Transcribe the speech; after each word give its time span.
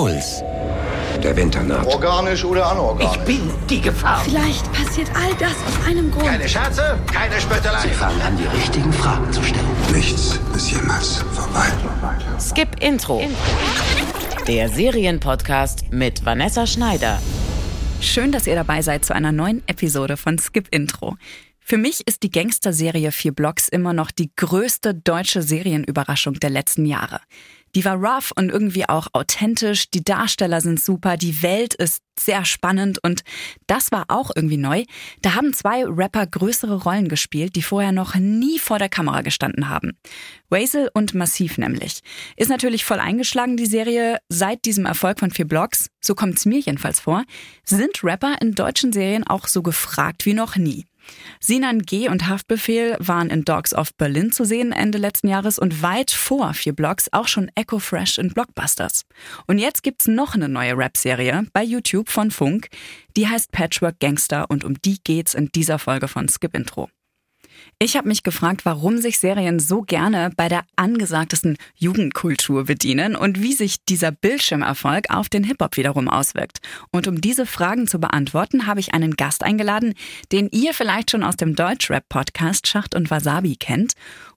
Puls. 0.00 0.42
Der 1.22 1.36
Winter 1.36 1.62
naht. 1.62 1.86
Organisch 1.86 2.42
oder 2.42 2.70
anorganisch? 2.70 3.16
Ich 3.16 3.24
bin 3.24 3.50
die 3.68 3.82
Gefahr. 3.82 4.22
Vielleicht 4.24 4.72
passiert 4.72 5.10
all 5.14 5.34
das 5.34 5.50
aus 5.50 5.86
einem 5.86 6.10
Grund. 6.10 6.24
Keine 6.24 6.48
Scherze, 6.48 6.98
keine 7.12 7.38
Spöttelei. 7.38 7.82
Sie 7.82 7.88
fangen 7.90 8.18
an, 8.22 8.34
die 8.38 8.46
richtigen 8.46 8.90
Fragen 8.94 9.30
zu 9.30 9.42
stellen. 9.42 9.66
Nichts 9.92 10.40
ist 10.56 10.70
jemals 10.70 11.18
vorbei. 11.34 11.66
Skip 12.40 12.82
Intro. 12.82 13.20
Der 14.46 14.70
Serienpodcast 14.70 15.92
mit 15.92 16.24
Vanessa 16.24 16.66
Schneider. 16.66 17.20
Schön, 18.00 18.32
dass 18.32 18.46
ihr 18.46 18.54
dabei 18.54 18.80
seid 18.80 19.04
zu 19.04 19.14
einer 19.14 19.32
neuen 19.32 19.62
Episode 19.66 20.16
von 20.16 20.38
Skip 20.38 20.68
Intro. 20.74 21.16
Für 21.58 21.76
mich 21.76 22.08
ist 22.08 22.22
die 22.22 22.30
Gangster-Serie 22.30 23.12
Vier 23.12 23.32
Blocks 23.32 23.68
immer 23.68 23.92
noch 23.92 24.10
die 24.10 24.32
größte 24.34 24.94
deutsche 24.94 25.42
Serienüberraschung 25.42 26.40
der 26.40 26.48
letzten 26.48 26.86
Jahre. 26.86 27.20
Die 27.74 27.84
war 27.84 27.96
rough 27.96 28.32
und 28.36 28.50
irgendwie 28.50 28.88
auch 28.88 29.08
authentisch, 29.12 29.90
die 29.90 30.02
Darsteller 30.02 30.60
sind 30.60 30.80
super, 30.80 31.16
die 31.16 31.42
Welt 31.42 31.74
ist 31.74 32.02
sehr 32.18 32.44
spannend 32.44 32.98
und 33.02 33.22
das 33.66 33.92
war 33.92 34.06
auch 34.08 34.30
irgendwie 34.34 34.56
neu. 34.56 34.84
Da 35.22 35.34
haben 35.34 35.52
zwei 35.52 35.84
Rapper 35.84 36.26
größere 36.26 36.82
Rollen 36.82 37.08
gespielt, 37.08 37.56
die 37.56 37.62
vorher 37.62 37.92
noch 37.92 38.14
nie 38.16 38.58
vor 38.58 38.78
der 38.78 38.88
Kamera 38.88 39.22
gestanden 39.22 39.68
haben. 39.68 39.96
Wazel 40.48 40.90
und 40.92 41.14
Massiv 41.14 41.58
nämlich. 41.58 42.00
Ist 42.36 42.50
natürlich 42.50 42.84
voll 42.84 43.00
eingeschlagen, 43.00 43.56
die 43.56 43.66
Serie, 43.66 44.18
seit 44.28 44.64
diesem 44.64 44.84
Erfolg 44.84 45.20
von 45.20 45.30
vier 45.30 45.46
Blocks, 45.46 45.88
so 46.00 46.14
kommt 46.14 46.36
es 46.36 46.46
mir 46.46 46.58
jedenfalls 46.58 47.00
vor, 47.00 47.24
sind 47.64 48.04
Rapper 48.04 48.36
in 48.40 48.52
deutschen 48.52 48.92
Serien 48.92 49.26
auch 49.26 49.46
so 49.46 49.62
gefragt 49.62 50.26
wie 50.26 50.34
noch 50.34 50.56
nie. 50.56 50.86
Sinan 51.40 51.80
G. 51.80 52.08
und 52.08 52.28
Haftbefehl 52.28 52.96
waren 52.98 53.30
in 53.30 53.44
Dogs 53.44 53.74
of 53.74 53.94
Berlin 53.94 54.32
zu 54.32 54.44
sehen 54.44 54.72
Ende 54.72 54.98
letzten 54.98 55.28
Jahres 55.28 55.58
und 55.58 55.82
weit 55.82 56.10
vor 56.10 56.54
vier 56.54 56.72
Blocks 56.72 57.08
auch 57.12 57.28
schon 57.28 57.50
Echo 57.54 57.78
Fresh 57.78 58.18
in 58.18 58.32
Blockbusters. 58.32 59.04
Und 59.46 59.58
jetzt 59.58 59.82
gibt's 59.82 60.06
noch 60.06 60.34
eine 60.34 60.48
neue 60.48 60.76
Rap-Serie 60.76 61.46
bei 61.52 61.62
YouTube 61.62 62.08
von 62.08 62.30
Funk, 62.30 62.68
die 63.16 63.28
heißt 63.28 63.52
Patchwork 63.52 63.98
Gangster 64.00 64.50
und 64.50 64.64
um 64.64 64.80
die 64.82 64.98
geht's 65.02 65.34
in 65.34 65.50
dieser 65.54 65.78
Folge 65.78 66.08
von 66.08 66.28
Skip 66.28 66.54
Intro. 66.54 66.88
Ich 67.82 67.96
habe 67.96 68.08
mich 68.08 68.22
gefragt, 68.22 68.66
warum 68.66 68.98
sich 68.98 69.18
Serien 69.18 69.58
so 69.58 69.80
gerne 69.80 70.30
bei 70.36 70.50
der 70.50 70.64
angesagtesten 70.76 71.56
Jugendkultur 71.76 72.64
bedienen 72.64 73.16
und 73.16 73.40
wie 73.40 73.54
sich 73.54 73.82
dieser 73.86 74.12
Bildschirmerfolg 74.12 75.06
auf 75.08 75.30
den 75.30 75.44
Hip-Hop 75.44 75.78
wiederum 75.78 76.06
auswirkt. 76.06 76.58
Und 76.92 77.08
um 77.08 77.22
diese 77.22 77.46
Fragen 77.46 77.86
zu 77.86 77.98
beantworten, 77.98 78.66
habe 78.66 78.80
ich 78.80 78.92
einen 78.92 79.16
Gast 79.16 79.42
eingeladen, 79.42 79.94
den 80.30 80.50
ihr 80.50 80.74
vielleicht 80.74 81.10
schon 81.10 81.22
aus 81.22 81.36
dem 81.36 81.54
Deutschrap-Podcast 81.56 82.66
Schacht 82.66 82.94
und 82.94 83.10
Wasabi 83.10 83.56
kennt 83.56 83.94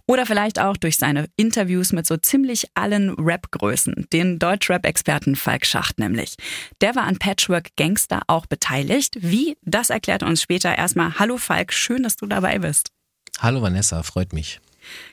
oder 0.08 0.26
vielleicht 0.26 0.58
auch 0.58 0.78
durch 0.78 0.96
seine 0.96 1.28
Interviews 1.36 1.92
mit 1.92 2.08
so 2.08 2.16
ziemlich 2.16 2.68
allen 2.76 3.10
Rap-Größen, 3.10 4.08
den 4.14 4.40
Deutschrap-Experten 4.40 5.36
Falk 5.36 5.66
Schacht 5.66 6.00
nämlich. 6.00 6.38
Der 6.80 6.96
war 6.96 7.04
an 7.04 7.20
Patchwork 7.20 7.76
Gangster 7.76 8.22
auch 8.28 8.46
beteiligt. 8.46 9.18
Wie? 9.20 9.58
Das 9.64 9.90
erklärt 9.90 10.24
uns 10.24 10.42
später 10.42 10.78
erstmal. 10.78 11.20
Hallo 11.20 11.36
Falk, 11.36 11.74
schön, 11.74 12.04
dass 12.04 12.16
du 12.16 12.26
dabei 12.26 12.60
bist. 12.60 12.94
Hallo 13.40 13.62
Vanessa, 13.62 14.04
freut 14.04 14.34
mich. 14.34 14.60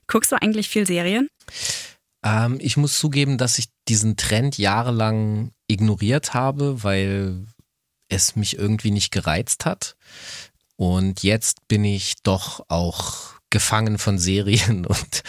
Guckst 0.07 0.33
du 0.33 0.41
eigentlich 0.41 0.69
viel 0.69 0.87
Serien? 0.87 1.29
Ähm, 2.25 2.59
ich 2.61 2.77
muss 2.77 2.99
zugeben, 2.99 3.39
dass 3.39 3.59
ich 3.59 3.67
diesen 3.89 4.17
Trend 4.17 4.59
jahrelang 4.59 5.53
ignoriert 5.69 6.35
habe, 6.35 6.83
weil 6.83 7.47
es 8.09 8.37
mich 8.37 8.59
irgendwie 8.59 8.91
nicht 8.91 9.11
gereizt 9.11 9.65
hat. 9.65 9.97
Und 10.77 11.23
jetzt 11.23 11.67
bin 11.69 11.85
ich 11.85 12.15
doch 12.23 12.65
auch 12.69 13.41
gefangen 13.51 13.99
von 13.99 14.19
Serien 14.19 14.87
und 14.87 15.23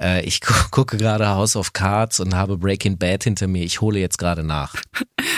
äh, 0.00 0.22
ich 0.24 0.40
gu 0.40 0.52
gucke 0.70 0.96
gerade 0.96 1.28
House 1.28 1.56
of 1.56 1.72
Cards 1.72 2.20
und 2.20 2.34
habe 2.34 2.58
Breaking 2.58 2.98
Bad 2.98 3.24
hinter 3.24 3.46
mir. 3.46 3.64
Ich 3.64 3.80
hole 3.80 3.98
jetzt 3.98 4.18
gerade 4.18 4.42
nach. 4.42 4.74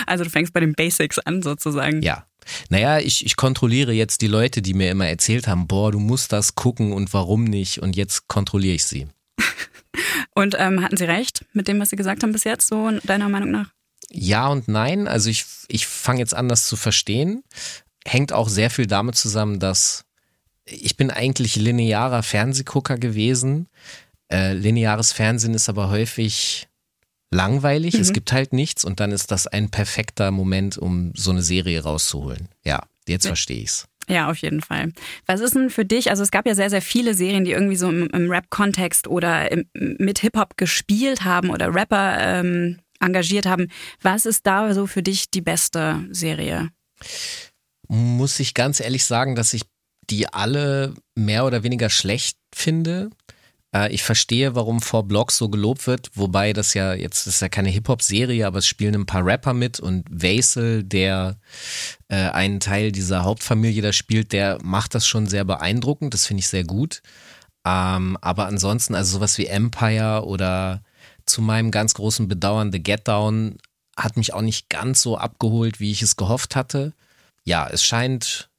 Also 0.07 0.23
du 0.23 0.29
fängst 0.29 0.51
bei 0.51 0.59
den 0.59 0.73
Basics 0.73 1.19
an 1.19 1.41
sozusagen. 1.41 2.01
Ja. 2.01 2.25
Naja, 2.69 2.99
ich, 2.99 3.25
ich 3.25 3.35
kontrolliere 3.35 3.93
jetzt 3.93 4.21
die 4.21 4.27
Leute, 4.27 4.61
die 4.61 4.73
mir 4.73 4.91
immer 4.91 5.07
erzählt 5.07 5.47
haben, 5.47 5.67
boah, 5.67 5.91
du 5.91 5.99
musst 5.99 6.31
das 6.31 6.55
gucken 6.55 6.93
und 6.93 7.13
warum 7.13 7.43
nicht 7.43 7.79
und 7.79 7.95
jetzt 7.95 8.27
kontrolliere 8.27 8.75
ich 8.75 8.85
sie. 8.85 9.07
und 10.35 10.55
ähm, 10.57 10.81
hatten 10.81 10.97
sie 10.97 11.05
recht 11.05 11.45
mit 11.53 11.67
dem, 11.67 11.79
was 11.79 11.89
sie 11.89 11.95
gesagt 11.95 12.23
haben 12.23 12.31
bis 12.31 12.43
jetzt, 12.43 12.67
so 12.67 12.91
deiner 13.03 13.29
Meinung 13.29 13.51
nach? 13.51 13.71
Ja 14.09 14.47
und 14.47 14.67
nein. 14.67 15.07
Also 15.07 15.29
ich, 15.29 15.45
ich 15.67 15.87
fange 15.87 16.19
jetzt 16.19 16.33
an, 16.33 16.49
das 16.49 16.67
zu 16.67 16.75
verstehen. 16.75 17.43
Hängt 18.05 18.33
auch 18.33 18.49
sehr 18.49 18.69
viel 18.69 18.87
damit 18.87 19.15
zusammen, 19.15 19.59
dass 19.59 20.05
ich 20.65 20.97
bin 20.97 21.11
eigentlich 21.11 21.55
linearer 21.55 22.23
Fernsehgucker 22.23 22.97
gewesen. 22.97 23.67
Äh, 24.31 24.53
lineares 24.53 25.11
Fernsehen 25.11 25.53
ist 25.53 25.69
aber 25.69 25.89
häufig 25.89 26.67
langweilig, 27.31 27.95
mhm. 27.95 28.01
es 28.01 28.13
gibt 28.13 28.31
halt 28.31 28.53
nichts 28.53 28.85
und 28.85 28.99
dann 28.99 29.11
ist 29.11 29.31
das 29.31 29.47
ein 29.47 29.69
perfekter 29.69 30.31
Moment, 30.31 30.77
um 30.77 31.13
so 31.15 31.31
eine 31.31 31.41
Serie 31.41 31.83
rauszuholen. 31.83 32.49
Ja, 32.63 32.83
jetzt 33.07 33.27
verstehe 33.27 33.61
ich's. 33.61 33.87
Ja, 34.07 34.29
auf 34.29 34.37
jeden 34.37 34.61
Fall. 34.61 34.91
Was 35.25 35.39
ist 35.39 35.55
denn 35.55 35.69
für 35.69 35.85
dich, 35.85 36.09
also 36.09 36.23
es 36.23 36.31
gab 36.31 36.45
ja 36.45 36.55
sehr, 36.55 36.69
sehr 36.69 36.81
viele 36.81 37.13
Serien, 37.13 37.45
die 37.45 37.51
irgendwie 37.51 37.77
so 37.77 37.89
im, 37.89 38.07
im 38.07 38.29
Rap-Kontext 38.29 39.07
oder 39.07 39.51
im, 39.51 39.65
mit 39.73 40.19
Hip-Hop 40.19 40.57
gespielt 40.57 41.23
haben 41.23 41.49
oder 41.49 41.73
Rapper 41.73 42.17
ähm, 42.19 42.79
engagiert 42.99 43.45
haben. 43.45 43.67
Was 44.01 44.25
ist 44.25 44.45
da 44.45 44.73
so 44.73 44.87
für 44.87 45.03
dich 45.03 45.29
die 45.31 45.41
beste 45.41 46.05
Serie? 46.11 46.69
Muss 47.87 48.39
ich 48.39 48.53
ganz 48.53 48.79
ehrlich 48.79 49.05
sagen, 49.05 49.35
dass 49.35 49.53
ich 49.53 49.63
die 50.09 50.27
alle 50.27 50.93
mehr 51.15 51.45
oder 51.45 51.63
weniger 51.63 51.89
schlecht 51.89 52.37
finde. 52.53 53.09
Äh, 53.73 53.93
ich 53.93 54.03
verstehe, 54.03 54.55
warum 54.55 54.81
Four 54.81 55.03
Blocks 55.07 55.37
so 55.37 55.49
gelobt 55.49 55.87
wird, 55.87 56.11
wobei 56.15 56.53
das 56.53 56.73
ja 56.73 56.93
jetzt 56.93 57.27
das 57.27 57.35
ist 57.35 57.41
ja 57.41 57.49
keine 57.49 57.69
Hip-Hop-Serie, 57.69 58.45
aber 58.45 58.59
es 58.59 58.67
spielen 58.67 58.95
ein 58.95 59.05
paar 59.05 59.25
Rapper 59.25 59.53
mit 59.53 59.79
und 59.79 60.05
Vaisel, 60.09 60.83
der 60.83 61.37
äh, 62.09 62.29
einen 62.29 62.59
Teil 62.59 62.91
dieser 62.91 63.23
Hauptfamilie 63.23 63.81
da 63.81 63.93
spielt, 63.93 64.33
der 64.33 64.59
macht 64.63 64.95
das 64.95 65.07
schon 65.07 65.27
sehr 65.27 65.45
beeindruckend. 65.45 66.13
Das 66.13 66.25
finde 66.25 66.41
ich 66.41 66.47
sehr 66.47 66.63
gut. 66.63 67.01
Ähm, 67.65 68.17
aber 68.21 68.47
ansonsten, 68.47 68.95
also 68.95 69.17
sowas 69.17 69.37
wie 69.37 69.45
Empire 69.45 70.23
oder 70.25 70.81
zu 71.25 71.41
meinem 71.41 71.71
ganz 71.71 71.93
großen 71.93 72.27
Bedauern 72.27 72.71
The 72.71 72.81
Get 72.81 73.07
Down 73.07 73.57
hat 73.95 74.17
mich 74.17 74.33
auch 74.33 74.41
nicht 74.41 74.69
ganz 74.69 75.01
so 75.01 75.17
abgeholt, 75.17 75.79
wie 75.79 75.91
ich 75.91 76.01
es 76.01 76.15
gehofft 76.15 76.55
hatte. 76.55 76.93
Ja, 77.43 77.67
es 77.67 77.83
scheint 77.83 78.49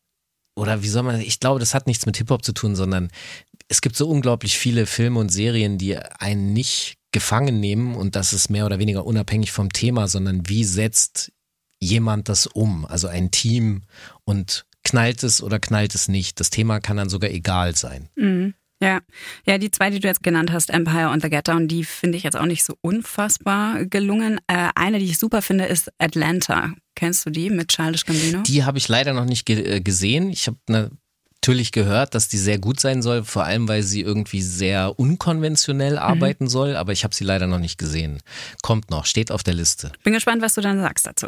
oder 0.55 0.83
wie 0.83 0.89
soll 0.89 1.03
man, 1.03 1.21
ich 1.21 1.41
glaube, 1.41 1.61
das 1.61 1.75
hat 1.75 1.87
nichts 1.87 2.05
mit 2.05 2.17
Hip-Hop 2.19 2.45
zu 2.45 2.53
tun, 2.53 2.77
sondern 2.77 3.11
es 3.73 3.81
gibt 3.81 3.97
so 3.97 4.07
unglaublich 4.07 4.59
viele 4.59 4.85
Filme 4.85 5.19
und 5.19 5.31
Serien, 5.31 5.79
die 5.79 5.97
einen 5.97 6.53
nicht 6.53 6.97
gefangen 7.11 7.59
nehmen 7.59 7.95
und 7.95 8.17
das 8.17 8.35
ist 8.35 8.51
mehr 8.51 8.67
oder 8.67 8.79
weniger 8.79 9.07
unabhängig 9.07 9.51
vom 9.51 9.73
Thema, 9.73 10.09
sondern 10.09 10.47
wie 10.47 10.65
setzt 10.65 11.33
jemand 11.81 12.29
das 12.29 12.47
um, 12.47 12.85
also 12.85 13.09
ein 13.09 13.31
Team 13.31 13.85
und 14.25 14.67
knallt 14.85 15.23
es 15.23 15.43
oder 15.43 15.59
knallt 15.59 15.95
es 15.95 16.09
nicht. 16.09 16.39
Das 16.39 16.51
Thema 16.51 16.81
kann 16.81 16.99
dann 16.99 17.09
sogar 17.09 17.31
egal 17.31 17.75
sein. 17.75 18.11
Mhm. 18.15 18.53
Ja, 18.83 19.01
ja, 19.47 19.57
die 19.57 19.71
zwei, 19.71 19.89
die 19.89 20.01
du 20.01 20.09
jetzt 20.09 20.23
genannt 20.23 20.53
hast, 20.53 20.69
Empire 20.69 21.09
und 21.09 21.23
The 21.23 21.31
Get 21.31 21.49
Down, 21.49 21.67
die 21.67 21.85
finde 21.85 22.19
ich 22.19 22.25
jetzt 22.25 22.37
auch 22.37 22.45
nicht 22.45 22.65
so 22.65 22.75
unfassbar 22.83 23.87
gelungen. 23.87 24.39
Äh, 24.49 24.69
eine, 24.75 24.99
die 24.99 25.07
ich 25.07 25.19
super 25.19 25.41
finde, 25.41 25.65
ist 25.65 25.91
Atlanta. 25.99 26.75
Kennst 26.95 27.25
du 27.25 27.31
die 27.31 27.49
mit 27.49 27.69
Childish 27.69 28.05
Gambino? 28.05 28.43
Die 28.43 28.65
habe 28.65 28.77
ich 28.77 28.89
leider 28.89 29.15
noch 29.15 29.25
nicht 29.25 29.47
ge 29.47 29.77
äh, 29.77 29.81
gesehen. 29.81 30.31
Ich 30.31 30.47
habe 30.49 30.59
natürlich 31.43 31.73
gehört, 31.73 32.15
dass 32.15 32.29
die 32.29 32.39
sehr 32.39 32.59
gut 32.59 32.79
sein 32.79 33.03
soll, 33.03 33.25
vor 33.25 33.43
allem 33.43 33.67
weil 33.67 33.83
sie 33.83 34.01
irgendwie 34.01 34.43
sehr 34.43 34.97
unkonventionell 34.97 35.95
mhm. 35.95 35.99
arbeiten 35.99 36.45
mhm. 36.45 36.49
soll, 36.49 36.77
aber 36.77 36.93
ich 36.93 37.03
habe 37.03 37.15
sie 37.15 37.25
leider 37.25 37.49
noch 37.49 37.59
nicht 37.59 37.79
gesehen. 37.79 38.21
Kommt 38.63 38.91
noch, 38.91 39.07
steht 39.07 39.33
auf 39.33 39.43
der 39.43 39.55
Liste. 39.55 39.91
Bin 40.05 40.13
gespannt, 40.13 40.41
was 40.41 40.55
du 40.55 40.61
dann 40.61 40.81
sagst 40.81 41.05
dazu. 41.05 41.27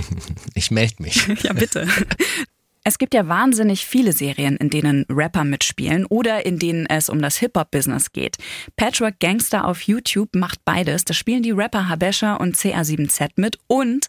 ich 0.54 0.70
melde 0.70 1.02
mich. 1.02 1.26
ja, 1.42 1.52
bitte. 1.52 1.86
Es 2.84 2.98
gibt 2.98 3.14
ja 3.14 3.28
wahnsinnig 3.28 3.86
viele 3.86 4.12
Serien, 4.12 4.56
in 4.56 4.68
denen 4.68 5.06
Rapper 5.08 5.44
mitspielen 5.44 6.04
oder 6.04 6.44
in 6.44 6.58
denen 6.58 6.86
es 6.86 7.08
um 7.08 7.22
das 7.22 7.36
Hip-Hop-Business 7.36 8.10
geht. 8.10 8.38
Patchwork 8.74 9.20
Gangster 9.20 9.68
auf 9.68 9.82
YouTube 9.82 10.34
macht 10.34 10.64
beides. 10.64 11.04
Da 11.04 11.14
spielen 11.14 11.44
die 11.44 11.52
Rapper 11.52 11.88
Habesha 11.88 12.34
und 12.34 12.56
CA7Z 12.56 13.34
mit 13.36 13.60
und 13.68 14.08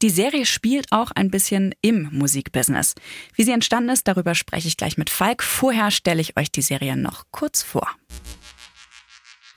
die 0.00 0.08
Serie 0.08 0.46
spielt 0.46 0.90
auch 0.90 1.10
ein 1.10 1.30
bisschen 1.30 1.74
im 1.82 2.08
Musikbusiness. 2.12 2.94
Wie 3.34 3.44
sie 3.44 3.52
entstanden 3.52 3.90
ist, 3.90 4.08
darüber 4.08 4.34
spreche 4.34 4.68
ich 4.68 4.78
gleich 4.78 4.96
mit 4.96 5.10
Falk. 5.10 5.42
Vorher 5.42 5.90
stelle 5.90 6.22
ich 6.22 6.38
euch 6.38 6.50
die 6.50 6.62
Serie 6.62 6.96
noch 6.96 7.24
kurz 7.30 7.62
vor. 7.62 7.88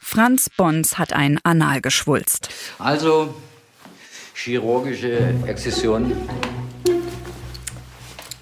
Franz 0.01 0.49
Bons 0.49 0.97
hat 0.97 1.13
ein 1.13 1.39
Anal 1.43 1.79
geschwulst. 1.79 2.49
Also 2.79 3.33
chirurgische 4.33 5.33
Exzession 5.45 6.11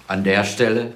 an 0.08 0.24
der 0.24 0.44
Stelle. 0.44 0.94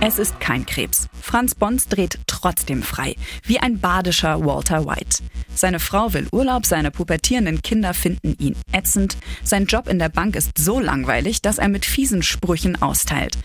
Es 0.00 0.18
ist 0.18 0.40
kein 0.40 0.64
Krebs. 0.64 1.08
Franz 1.20 1.54
Bons 1.54 1.88
dreht 1.88 2.18
trotzdem 2.26 2.82
frei, 2.82 3.16
wie 3.44 3.58
ein 3.58 3.80
badischer 3.80 4.44
Walter 4.44 4.86
White. 4.86 5.22
Seine 5.54 5.78
Frau 5.78 6.14
will 6.14 6.26
Urlaub, 6.32 6.64
seine 6.64 6.90
pubertierenden 6.90 7.60
Kinder 7.60 7.92
finden 7.92 8.34
ihn 8.38 8.56
ätzend. 8.72 9.18
Sein 9.44 9.66
Job 9.66 9.88
in 9.88 9.98
der 9.98 10.08
Bank 10.08 10.36
ist 10.36 10.56
so 10.56 10.80
langweilig, 10.80 11.42
dass 11.42 11.58
er 11.58 11.68
mit 11.68 11.84
fiesen 11.84 12.22
Sprüchen 12.22 12.80
austeilt. 12.80 13.36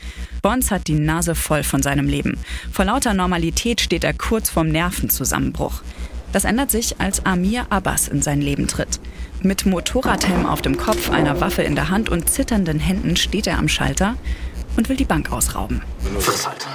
Bons 0.41 0.71
hat 0.71 0.87
die 0.87 0.93
Nase 0.93 1.35
voll 1.35 1.63
von 1.63 1.83
seinem 1.83 2.07
Leben. 2.07 2.37
Vor 2.71 2.85
lauter 2.85 3.13
Normalität 3.13 3.81
steht 3.81 4.05
er 4.05 4.13
kurz 4.13 4.49
vorm 4.49 4.69
Nervenzusammenbruch. 4.69 5.81
Das 6.31 6.45
ändert 6.45 6.71
sich, 6.71 6.99
als 6.99 7.25
Amir 7.25 7.65
Abbas 7.69 8.07
in 8.07 8.21
sein 8.21 8.41
Leben 8.41 8.67
tritt. 8.67 8.99
Mit 9.41 9.65
Motorradhelm 9.65 10.45
auf 10.45 10.61
dem 10.61 10.77
Kopf, 10.77 11.09
einer 11.09 11.39
Waffe 11.39 11.61
in 11.61 11.75
der 11.75 11.89
Hand 11.89 12.09
und 12.09 12.29
zitternden 12.29 12.79
Händen 12.79 13.15
steht 13.15 13.47
er 13.47 13.57
am 13.57 13.67
Schalter 13.67 14.15
und 14.77 14.89
will 14.89 14.95
die 14.97 15.05
Bank 15.05 15.31
ausrauben. 15.31 15.81
Friss 16.19 16.47
halt. 16.47 16.65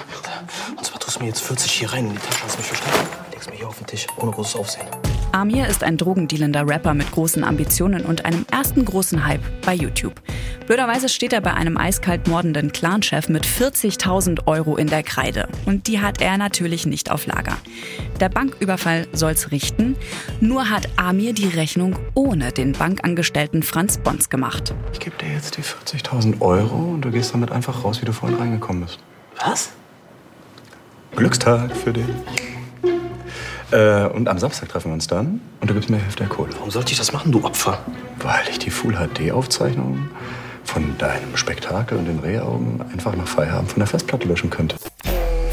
Und 0.76 0.84
zwar 0.84 1.00
tust 1.00 1.16
du 1.16 1.20
mir 1.20 1.28
jetzt 1.28 1.42
40 1.42 1.70
hier 1.72 1.92
rein 1.92 2.06
in 2.06 2.12
die 2.12 2.18
Tasche. 2.18 2.44
Hast 2.44 2.58
mich 2.58 2.66
verstanden? 2.66 3.08
Legst 3.32 3.50
mir 3.50 3.56
hier 3.56 3.68
auf 3.68 3.76
den 3.76 3.86
Tisch, 3.86 4.06
ohne 4.16 4.30
großes 4.30 4.56
Aufsehen. 4.56 4.86
Amir 5.32 5.68
ist 5.68 5.84
ein 5.84 5.96
drogendealender 5.96 6.66
Rapper 6.66 6.92
mit 6.92 7.12
großen 7.12 7.44
Ambitionen 7.44 8.04
und 8.04 8.24
einem 8.24 8.44
ersten 8.50 8.84
großen 8.84 9.24
Hype 9.24 9.42
bei 9.64 9.74
YouTube. 9.74 10.20
Blöderweise 10.66 11.08
steht 11.08 11.32
er 11.32 11.40
bei 11.40 11.54
einem 11.54 11.76
eiskalt 11.76 12.26
mordenden 12.26 12.72
Clanchef 12.72 13.28
mit 13.28 13.46
40.000 13.46 14.46
Euro 14.46 14.76
in 14.76 14.88
der 14.88 15.04
Kreide. 15.04 15.48
Und 15.66 15.86
die 15.86 16.00
hat 16.00 16.20
er 16.20 16.36
natürlich 16.36 16.84
nicht 16.84 17.12
auf 17.12 17.26
Lager. 17.26 17.56
Der 18.18 18.28
Banküberfall 18.28 19.06
soll's 19.12 19.52
richten, 19.52 19.96
nur 20.40 20.68
hat 20.68 20.88
Amir 20.96 21.32
die 21.32 21.48
Rechnung 21.48 21.96
ohne 22.14 22.50
den 22.50 22.72
Bankangestellten 22.72 23.62
Franz 23.62 23.98
Bons 23.98 24.30
gemacht. 24.30 24.74
Ich 24.92 24.98
gebe 24.98 25.16
dir 25.16 25.32
jetzt 25.32 25.56
die 25.56 25.62
40.000 25.62 26.40
Euro 26.40 26.76
und 26.76 27.02
du 27.02 27.10
gehst 27.10 27.34
damit 27.34 27.52
einfach 27.52 27.84
raus, 27.84 28.00
wie 28.00 28.06
du 28.06 28.12
vorhin 28.12 28.38
reingekommen 28.38 28.82
bist. 28.82 28.98
Was? 29.44 29.70
Glückstag 31.14 31.76
für 31.76 31.92
dich. 31.92 32.06
Äh, 33.72 34.06
und 34.06 34.28
am 34.28 34.38
Samstag 34.38 34.69
treffen 34.69 34.90
wir 34.90 34.94
uns 34.94 35.06
dann 35.06 35.40
und 35.61 35.70
du 35.70 35.75
gibst 35.75 35.90
mir 35.90 35.99
die 35.99 36.02
Hälfte 36.02 36.25
der 36.25 36.28
Kohle. 36.28 36.50
Warum 36.56 36.70
sollte 36.70 36.93
ich 36.93 36.99
das 36.99 37.12
machen, 37.12 37.32
du 37.32 37.44
Opfer? 37.44 37.78
Weil 38.19 38.43
ich 38.50 38.58
die 38.58 38.70
Full 38.70 38.94
HD-Aufzeichnung 38.94 40.08
von 40.64 40.96
deinem 40.99 41.37
Spektakel 41.37 41.99
und 41.99 42.06
den 42.06 42.19
Rehaugen 42.19 42.82
einfach 42.93 43.14
nach 43.17 43.26
Feierabend 43.26 43.72
von 43.72 43.81
der 43.81 43.87
Festplatte 43.87 44.26
löschen 44.26 44.50
könnte. 44.50 44.76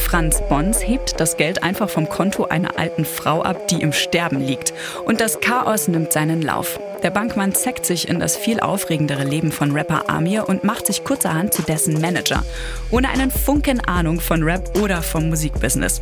Franz 0.10 0.42
Bons 0.48 0.88
hebt 0.88 1.20
das 1.20 1.36
Geld 1.36 1.64
einfach 1.64 1.90
vom 1.90 2.08
Konto 2.08 2.46
einer 2.46 2.80
alten 2.80 3.04
Frau 3.04 3.42
ab, 3.42 3.68
die 3.68 3.82
im 3.82 3.92
Sterben 3.92 4.40
liegt. 4.40 4.74
Und 5.04 5.20
das 5.20 5.42
Chaos 5.42 5.90
nimmt 5.90 6.14
seinen 6.14 6.42
Lauf. 6.42 6.80
Der 7.04 7.10
Bankmann 7.10 7.54
zeckt 7.54 7.86
sich 7.86 8.08
in 8.08 8.22
das 8.22 8.38
viel 8.38 8.62
aufregendere 8.62 9.26
Leben 9.26 9.52
von 9.52 9.72
Rapper 9.72 10.10
Amir 10.10 10.48
und 10.48 10.64
macht 10.64 10.88
sich 10.88 11.04
kurzerhand 11.04 11.54
zu 11.54 11.62
dessen 11.62 12.00
Manager. 12.00 12.46
Ohne 12.90 13.10
einen 13.10 13.32
Funken 13.32 13.82
Ahnung 13.82 14.22
von 14.22 14.44
Rap 14.44 14.80
oder 14.82 15.02
vom 15.02 15.28
Musikbusiness. 15.28 16.02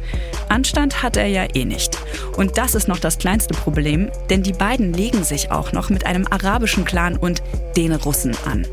Anstand 0.49 1.01
hat 1.01 1.17
er 1.17 1.25
ja 1.25 1.47
eh 1.55 1.65
nicht. 1.65 1.97
Und 2.37 2.59
das 2.59 2.75
ist 2.75 2.87
noch 2.87 2.99
das 2.99 3.17
kleinste 3.17 3.55
Problem, 3.55 4.11
denn 4.29 4.43
die 4.43 4.53
beiden 4.53 4.93
legen 4.93 5.23
sich 5.23 5.49
auch 5.49 5.71
noch 5.71 5.89
mit 5.89 6.05
einem 6.05 6.27
arabischen 6.29 6.85
Clan 6.85 7.17
und 7.17 7.41
den 7.75 7.91
Russen 7.91 8.37
an. 8.45 8.67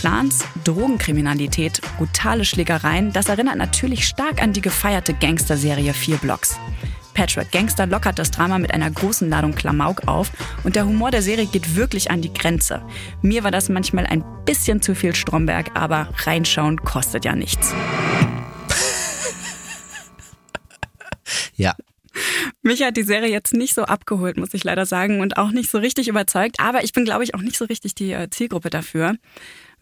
Clans, 0.00 0.46
Drogenkriminalität, 0.64 1.82
brutale 1.98 2.46
Schlägereien, 2.46 3.12
das 3.12 3.28
erinnert 3.28 3.56
natürlich 3.56 4.08
stark 4.08 4.42
an 4.42 4.54
die 4.54 4.62
gefeierte 4.62 5.12
Gangsterserie 5.12 5.92
Vier 5.92 6.16
Blocks. 6.16 6.58
Patchwork 7.12 7.52
Gangster 7.52 7.84
lockert 7.84 8.18
das 8.18 8.30
Drama 8.30 8.58
mit 8.58 8.72
einer 8.72 8.90
großen 8.90 9.28
Ladung 9.28 9.54
Klamauk 9.54 10.08
auf 10.08 10.32
und 10.64 10.74
der 10.74 10.86
Humor 10.86 11.10
der 11.10 11.20
Serie 11.20 11.44
geht 11.44 11.76
wirklich 11.76 12.10
an 12.10 12.22
die 12.22 12.32
Grenze. 12.32 12.80
Mir 13.20 13.44
war 13.44 13.50
das 13.50 13.68
manchmal 13.68 14.06
ein 14.06 14.24
bisschen 14.46 14.80
zu 14.80 14.94
viel 14.94 15.14
Stromberg, 15.14 15.72
aber 15.74 16.08
reinschauen 16.24 16.78
kostet 16.78 17.26
ja 17.26 17.36
nichts. 17.36 17.74
Ja. 21.56 21.74
Mich 22.62 22.82
hat 22.82 22.96
die 22.96 23.02
Serie 23.02 23.30
jetzt 23.30 23.52
nicht 23.52 23.74
so 23.74 23.82
abgeholt, 23.82 24.38
muss 24.38 24.54
ich 24.54 24.64
leider 24.64 24.86
sagen, 24.86 25.20
und 25.20 25.36
auch 25.36 25.50
nicht 25.50 25.70
so 25.70 25.76
richtig 25.76 26.08
überzeugt, 26.08 26.58
aber 26.58 26.84
ich 26.84 26.94
bin, 26.94 27.04
glaube 27.04 27.22
ich, 27.22 27.34
auch 27.34 27.42
nicht 27.42 27.58
so 27.58 27.66
richtig 27.66 27.94
die 27.94 28.12
äh, 28.12 28.30
Zielgruppe 28.30 28.70
dafür. 28.70 29.16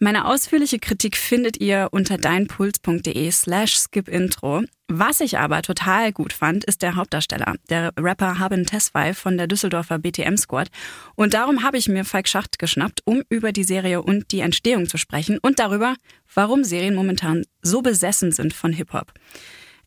Meine 0.01 0.23
ausführliche 0.23 0.79
Kritik 0.79 1.17
findet 1.17 1.59
ihr 1.59 1.89
unter 1.91 2.17
deinpuls.de 2.17 3.31
slash 3.31 3.77
skipintro. 3.77 4.63
Was 4.87 5.19
ich 5.19 5.37
aber 5.37 5.61
total 5.61 6.13
gut 6.13 6.31
fand, 6.31 6.63
ist 6.63 6.81
der 6.81 6.95
Hauptdarsteller, 6.95 7.55
der 7.69 7.91
Rapper 7.99 8.39
Haben 8.39 8.65
Tesfaye 8.65 9.13
von 9.13 9.37
der 9.37 9.47
Düsseldorfer 9.47 9.99
BTM 9.99 10.37
Squad. 10.37 10.69
Und 11.15 11.33
darum 11.33 11.63
habe 11.63 11.77
ich 11.77 11.89
mir 11.89 12.05
Falk 12.05 12.29
Schacht 12.29 12.59
geschnappt, 12.59 13.01
um 13.03 13.23
über 13.27 13.51
die 13.51 13.65
Serie 13.65 14.01
und 14.01 14.31
die 14.31 14.39
Entstehung 14.39 14.87
zu 14.87 14.97
sprechen 14.97 15.37
und 15.41 15.59
darüber, 15.59 15.95
warum 16.33 16.63
Serien 16.63 16.95
momentan 16.95 17.43
so 17.61 17.81
besessen 17.81 18.31
sind 18.31 18.53
von 18.53 18.71
Hip-Hop. 18.71 19.11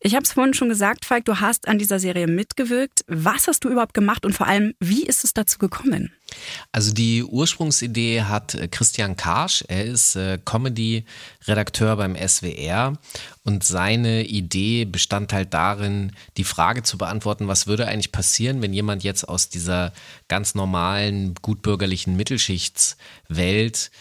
Ich 0.05 0.17
habe 0.17 0.25
es 0.25 0.33
vorhin 0.33 0.53
schon 0.53 0.69
gesagt, 0.69 1.05
Falk, 1.05 1.27
du 1.27 1.39
hast 1.39 1.69
an 1.69 1.79
dieser 1.79 2.01
Serie 2.01 2.27
mitgewirkt. 2.27 3.05
Was 3.07 3.47
hast 3.47 3.63
du 3.63 3.69
überhaupt 3.69 3.95
gemacht 3.95 4.27
und 4.27 4.33
vor 4.33 4.49
allem, 4.49 4.75
wie 4.81 5.05
ist 5.05 5.23
es 5.23 5.33
dazu 5.33 5.59
gekommen? 5.59 6.13
Also 6.73 6.93
die 6.93 7.23
Ursprungsidee 7.23 8.23
hat 8.23 8.57
äh, 8.57 8.67
Christian 8.67 9.17
Karsch. 9.17 9.63
Er 9.69 9.85
ist 9.85 10.17
äh, 10.17 10.41
Comedy-Redakteur 10.45 11.95
beim 11.95 12.17
SWR 12.17 12.99
und 13.45 13.63
seine 13.63 14.25
Idee 14.25 14.87
bestand 14.87 15.33
halt 15.33 15.55
darin, 15.55 16.11
die 16.37 16.45
Frage 16.45 16.83
zu 16.83 16.99
beantworten, 16.99 17.47
was 17.47 17.69
würde 17.69 17.87
eigentlich 17.87 18.11
passieren, 18.11 18.61
wenn 18.61 18.73
jemand 18.73 19.05
jetzt 19.05 19.29
aus 19.29 19.51
dieser 19.51 19.93
ganz 20.27 20.57
normalen, 20.57 21.35
gutbürgerlichen 21.43 22.17
Mittelschichtswelt 22.17 23.93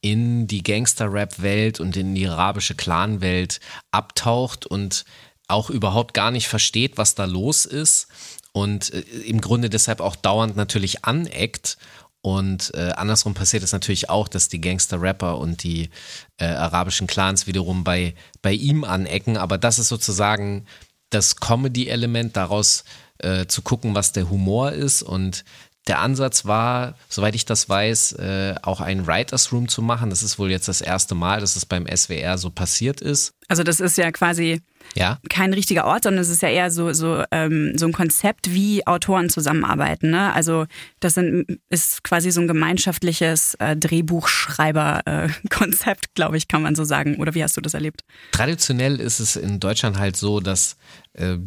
in 0.00 0.46
die 0.46 0.62
Gangster-Rap-Welt 0.62 1.80
und 1.80 1.98
in 1.98 2.14
die 2.14 2.26
arabische 2.26 2.74
Clan-Welt 2.74 3.60
abtaucht 3.90 4.64
und 4.64 5.04
auch 5.50 5.70
überhaupt 5.70 6.14
gar 6.14 6.30
nicht 6.30 6.48
versteht, 6.48 6.98
was 6.98 7.14
da 7.14 7.24
los 7.24 7.66
ist 7.66 8.08
und 8.52 8.92
äh, 8.92 9.00
im 9.00 9.40
Grunde 9.40 9.70
deshalb 9.70 10.00
auch 10.00 10.16
dauernd 10.16 10.56
natürlich 10.56 11.04
aneckt. 11.04 11.78
Und 12.22 12.74
äh, 12.74 12.90
andersrum 12.96 13.32
passiert 13.32 13.62
es 13.62 13.72
natürlich 13.72 14.10
auch, 14.10 14.28
dass 14.28 14.48
die 14.48 14.60
Gangster-Rapper 14.60 15.38
und 15.38 15.62
die 15.62 15.88
äh, 16.36 16.44
arabischen 16.44 17.06
Clans 17.06 17.46
wiederum 17.46 17.82
bei, 17.82 18.14
bei 18.42 18.52
ihm 18.52 18.84
anecken. 18.84 19.38
Aber 19.38 19.56
das 19.56 19.78
ist 19.78 19.88
sozusagen 19.88 20.66
das 21.08 21.36
Comedy-Element, 21.36 22.36
daraus 22.36 22.84
äh, 23.18 23.46
zu 23.46 23.62
gucken, 23.62 23.94
was 23.94 24.12
der 24.12 24.28
Humor 24.28 24.72
ist. 24.72 25.02
Und 25.02 25.44
der 25.86 26.00
Ansatz 26.00 26.44
war, 26.44 26.94
soweit 27.08 27.34
ich 27.34 27.46
das 27.46 27.70
weiß, 27.70 28.12
äh, 28.12 28.54
auch 28.62 28.82
einen 28.82 29.06
Writers 29.06 29.50
Room 29.50 29.68
zu 29.68 29.80
machen. 29.80 30.10
Das 30.10 30.22
ist 30.22 30.38
wohl 30.38 30.50
jetzt 30.50 30.68
das 30.68 30.82
erste 30.82 31.14
Mal, 31.14 31.40
dass 31.40 31.56
es 31.56 31.64
beim 31.64 31.86
SWR 31.86 32.36
so 32.36 32.50
passiert 32.50 33.00
ist. 33.00 33.32
Also 33.50 33.62
das 33.64 33.80
ist 33.80 33.98
ja 33.98 34.12
quasi 34.12 34.62
ja. 34.94 35.18
kein 35.28 35.52
richtiger 35.52 35.84
Ort, 35.84 36.04
sondern 36.04 36.22
es 36.22 36.28
ist 36.28 36.40
ja 36.40 36.50
eher 36.50 36.70
so, 36.70 36.92
so, 36.92 37.24
ähm, 37.32 37.76
so 37.76 37.86
ein 37.86 37.92
Konzept, 37.92 38.54
wie 38.54 38.86
Autoren 38.86 39.28
zusammenarbeiten. 39.28 40.10
Ne? 40.10 40.32
Also 40.32 40.66
das 41.00 41.14
sind, 41.14 41.58
ist 41.68 42.04
quasi 42.04 42.30
so 42.30 42.40
ein 42.40 42.46
gemeinschaftliches 42.46 43.56
äh, 43.56 43.76
Drehbuchschreiber-Konzept, 43.76 46.04
äh, 46.04 46.08
glaube 46.14 46.36
ich, 46.36 46.46
kann 46.46 46.62
man 46.62 46.76
so 46.76 46.84
sagen. 46.84 47.16
Oder 47.16 47.34
wie 47.34 47.42
hast 47.42 47.56
du 47.56 47.60
das 47.60 47.74
erlebt? 47.74 48.04
Traditionell 48.30 49.00
ist 49.00 49.18
es 49.18 49.34
in 49.34 49.58
Deutschland 49.58 49.98
halt 49.98 50.16
so, 50.16 50.38
dass 50.38 50.76
äh, 51.14 51.38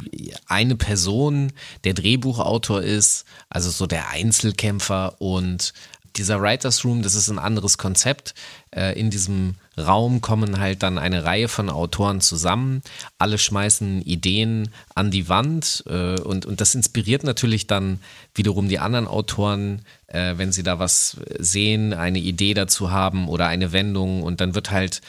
eine 0.48 0.76
Person 0.76 1.54
der 1.86 1.94
Drehbuchautor 1.94 2.82
ist, 2.82 3.24
also 3.48 3.70
so 3.70 3.88
der 3.88 4.10
Einzelkämpfer 4.10 5.22
und 5.22 5.72
dieser 6.16 6.42
Writers 6.42 6.86
Room, 6.86 7.02
das 7.02 7.16
ist 7.16 7.30
ein 7.30 7.40
anderes 7.40 7.78
Konzept. 7.78 8.34
Äh, 8.72 9.00
in 9.00 9.10
diesem 9.10 9.56
Raum 9.78 10.22
kommen 10.22 10.60
halt 10.60 10.84
dann 10.84 10.98
eine 10.98 11.24
Reihe 11.24 11.48
von 11.48 11.70
Autoren 11.70 12.22
zusammen. 12.22 12.82
Alle 13.18 13.38
schmeißen 13.38 14.02
Ideen 14.04 14.70
an 14.94 15.12
die 15.12 15.30
Wand 15.30 15.84
äh, 15.88 16.20
und, 16.20 16.46
und 16.46 16.62
das 16.62 16.76
inspiriert 16.76 17.24
natürlich 17.24 17.68
dann 17.68 18.00
wiederum 18.36 18.70
die 18.70 18.80
anderen 18.80 19.08
Autoren, 19.08 19.82
äh, 20.08 20.38
wenn 20.38 20.52
sie 20.52 20.64
da 20.64 20.80
was 20.80 21.18
sehen, 21.40 21.94
eine 21.94 22.20
Idee 22.20 22.54
dazu 22.54 22.92
haben 22.92 23.28
oder 23.28 23.48
eine 23.48 23.72
Wendung 23.72 24.24
und 24.24 24.42
dann 24.42 24.56
wird 24.56 24.72
halt 24.72 25.02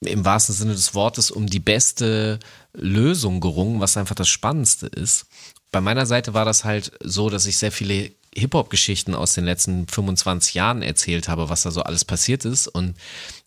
im 0.00 0.24
wahrsten 0.24 0.54
Sinne 0.54 0.72
des 0.72 0.94
Wortes 0.94 1.30
um 1.30 1.46
die 1.46 1.60
beste 1.60 2.38
Lösung 2.72 3.40
gerungen, 3.40 3.80
was 3.80 3.98
einfach 3.98 4.14
das 4.14 4.28
Spannendste 4.28 4.86
ist. 4.86 5.26
Bei 5.70 5.80
meiner 5.80 6.06
Seite 6.06 6.34
war 6.34 6.44
das 6.44 6.64
halt 6.64 6.92
so, 7.02 7.28
dass 7.28 7.46
ich 7.46 7.58
sehr 7.58 7.70
viele 7.70 8.10
Hip-Hop-Geschichten 8.34 9.14
aus 9.14 9.34
den 9.34 9.44
letzten 9.44 9.86
25 9.88 10.54
Jahren 10.54 10.82
erzählt 10.82 11.28
habe, 11.28 11.48
was 11.48 11.62
da 11.62 11.70
so 11.70 11.82
alles 11.82 12.04
passiert 12.04 12.44
ist. 12.44 12.68
Und 12.68 12.94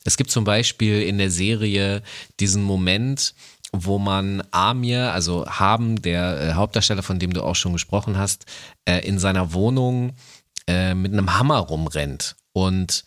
es 0.04 0.18
gibt 0.18 0.32
zum 0.32 0.44
Beispiel 0.44 1.02
in 1.02 1.18
der 1.18 1.32
Serie 1.32 2.04
diesen 2.40 2.64
Moment, 2.64 3.34
wo 3.72 3.98
man 3.98 4.44
Amir, 4.52 5.14
also 5.14 5.48
Haben, 5.48 6.02
der 6.02 6.42
äh, 6.42 6.54
Hauptdarsteller, 6.54 7.02
von 7.02 7.20
dem 7.20 7.34
du 7.34 7.44
auch 7.44 7.56
schon 7.56 7.74
gesprochen 7.74 8.18
hast, 8.18 8.46
äh, 8.86 9.00
in 9.00 9.20
seiner 9.20 9.54
Wohnung 9.54 10.14
äh, 10.68 10.94
mit 10.94 11.12
einem 11.14 11.38
Hammer 11.38 11.58
rumrennt. 11.58 12.36
Und 12.52 13.04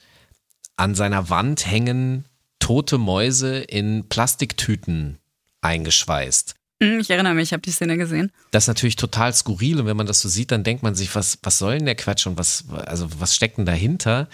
an 0.77 0.95
seiner 0.95 1.31
Wand 1.31 1.67
hängen 1.67 2.25
tote 2.59 2.99
Mäuse 2.99 3.59
in 3.59 4.09
Plastiktüten 4.09 5.19
eingeschweißt. 5.61 6.57
Hm, 6.83 7.01
ich 7.01 7.11
erinnere 7.11 7.35
mich, 7.35 7.45
ich 7.45 7.53
habe 7.53 7.63
die 7.63 7.71
Szene 7.71 7.97
gesehen. 7.97 8.31
Das 8.51 8.65
ist 8.65 8.69
natürlich 8.69 8.97
total 8.97 9.33
skurril 9.33 9.81
und 9.81 9.87
wenn 9.87 9.97
man 9.97 10.07
das 10.07 10.21
so 10.21 10.29
sieht, 10.29 10.51
dann 10.51 10.65
denkt 10.65 10.83
man 10.83 10.95
sich, 10.95 11.15
was, 11.15 11.39
was 11.43 11.59
soll 11.59 11.79
denn 11.79 11.87
der 11.87 11.95
Quatsch 11.95 12.27
und 12.27 12.39
was, 12.39 12.65
also 12.71 13.09
was 13.19 13.35
steckt 13.35 13.57
denn 13.59 13.65
dahinter? 13.65 14.29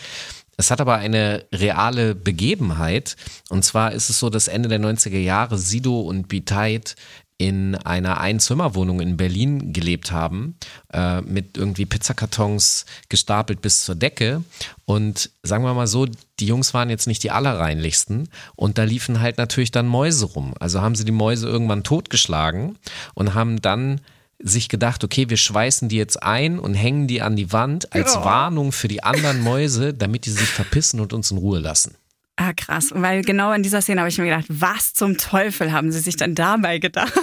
Es 0.57 0.71
hat 0.71 0.81
aber 0.81 0.97
eine 0.97 1.47
reale 1.53 2.15
Begebenheit 2.15 3.17
und 3.49 3.65
zwar 3.65 3.93
ist 3.93 4.11
es 4.11 4.19
so, 4.19 4.29
dass 4.29 4.49
Ende 4.49 4.69
der 4.69 4.81
90er 4.81 5.19
Jahre 5.19 5.57
Sido 5.57 6.01
und 6.01 6.29
Biteit 6.29 6.97
in 7.43 7.75
einer 7.75 8.21
Einzimmerwohnung 8.21 9.01
in 9.01 9.17
Berlin 9.17 9.73
gelebt 9.73 10.13
haben, 10.13 10.55
äh, 10.93 11.21
mit 11.23 11.57
irgendwie 11.57 11.87
Pizzakartons 11.87 12.87
gestapelt 13.09 13.61
bis 13.61 13.85
zur 13.85 13.97
Decke. 13.97 14.45
Und 14.85 15.31
sagen 15.43 15.65
wir 15.65 15.75
mal 15.75 15.89
so, 15.89 16.07
die 16.39 16.47
Jungs 16.47 16.73
waren 16.73 16.89
jetzt 16.89 17.09
nicht 17.09 17.25
die 17.25 17.33
allerreinlichsten 17.33 18.29
und 18.55 18.79
da 18.79 18.85
liefen 18.85 19.21
halt 19.21 19.39
natürlich 19.39 19.73
dann 19.73 19.89
Mäuse 19.89 20.27
rum. 20.27 20.55
Also 20.61 20.83
haben 20.83 20.95
sie 20.95 21.05
die 21.05 21.11
Mäuse 21.11 21.49
irgendwann 21.49 21.83
totgeschlagen 21.83 22.79
und 23.15 23.35
haben 23.35 23.61
dann 23.61 24.01
sich 24.39 24.69
gedacht, 24.69 25.03
okay, 25.03 25.29
wir 25.29 25.37
schweißen 25.37 25.89
die 25.89 25.97
jetzt 25.97 26.23
ein 26.23 26.61
und 26.61 26.75
hängen 26.75 27.09
die 27.09 27.23
an 27.23 27.35
die 27.35 27.53
Wand 27.53 27.93
als 27.93 28.15
Ja. 28.15 28.25
Warnung 28.25 28.71
für 28.71 28.87
die 28.87 29.03
anderen 29.03 29.41
Mäuse, 29.41 29.95
damit 29.95 30.27
die 30.27 30.31
sich 30.31 30.49
verpissen 30.49 31.01
und 31.01 31.13
uns 31.13 31.33
in 31.33 31.39
Ruhe 31.39 31.59
lassen. 31.59 31.97
Ah, 32.37 32.53
krass. 32.55 32.91
Weil 32.95 33.23
genau 33.23 33.53
in 33.53 33.63
dieser 33.63 33.83
Szene 33.83 34.01
habe 34.01 34.09
ich 34.09 34.19
mir 34.19 34.25
gedacht, 34.25 34.47
was 34.49 34.95
zum 34.95 35.19
Teufel 35.19 35.73
haben 35.73 35.93
sie 35.93 36.01
sich 36.01 36.17
dann 36.17 36.35
dabei 36.35 36.79
gedacht? 36.79 37.13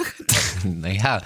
Naja, 0.62 1.22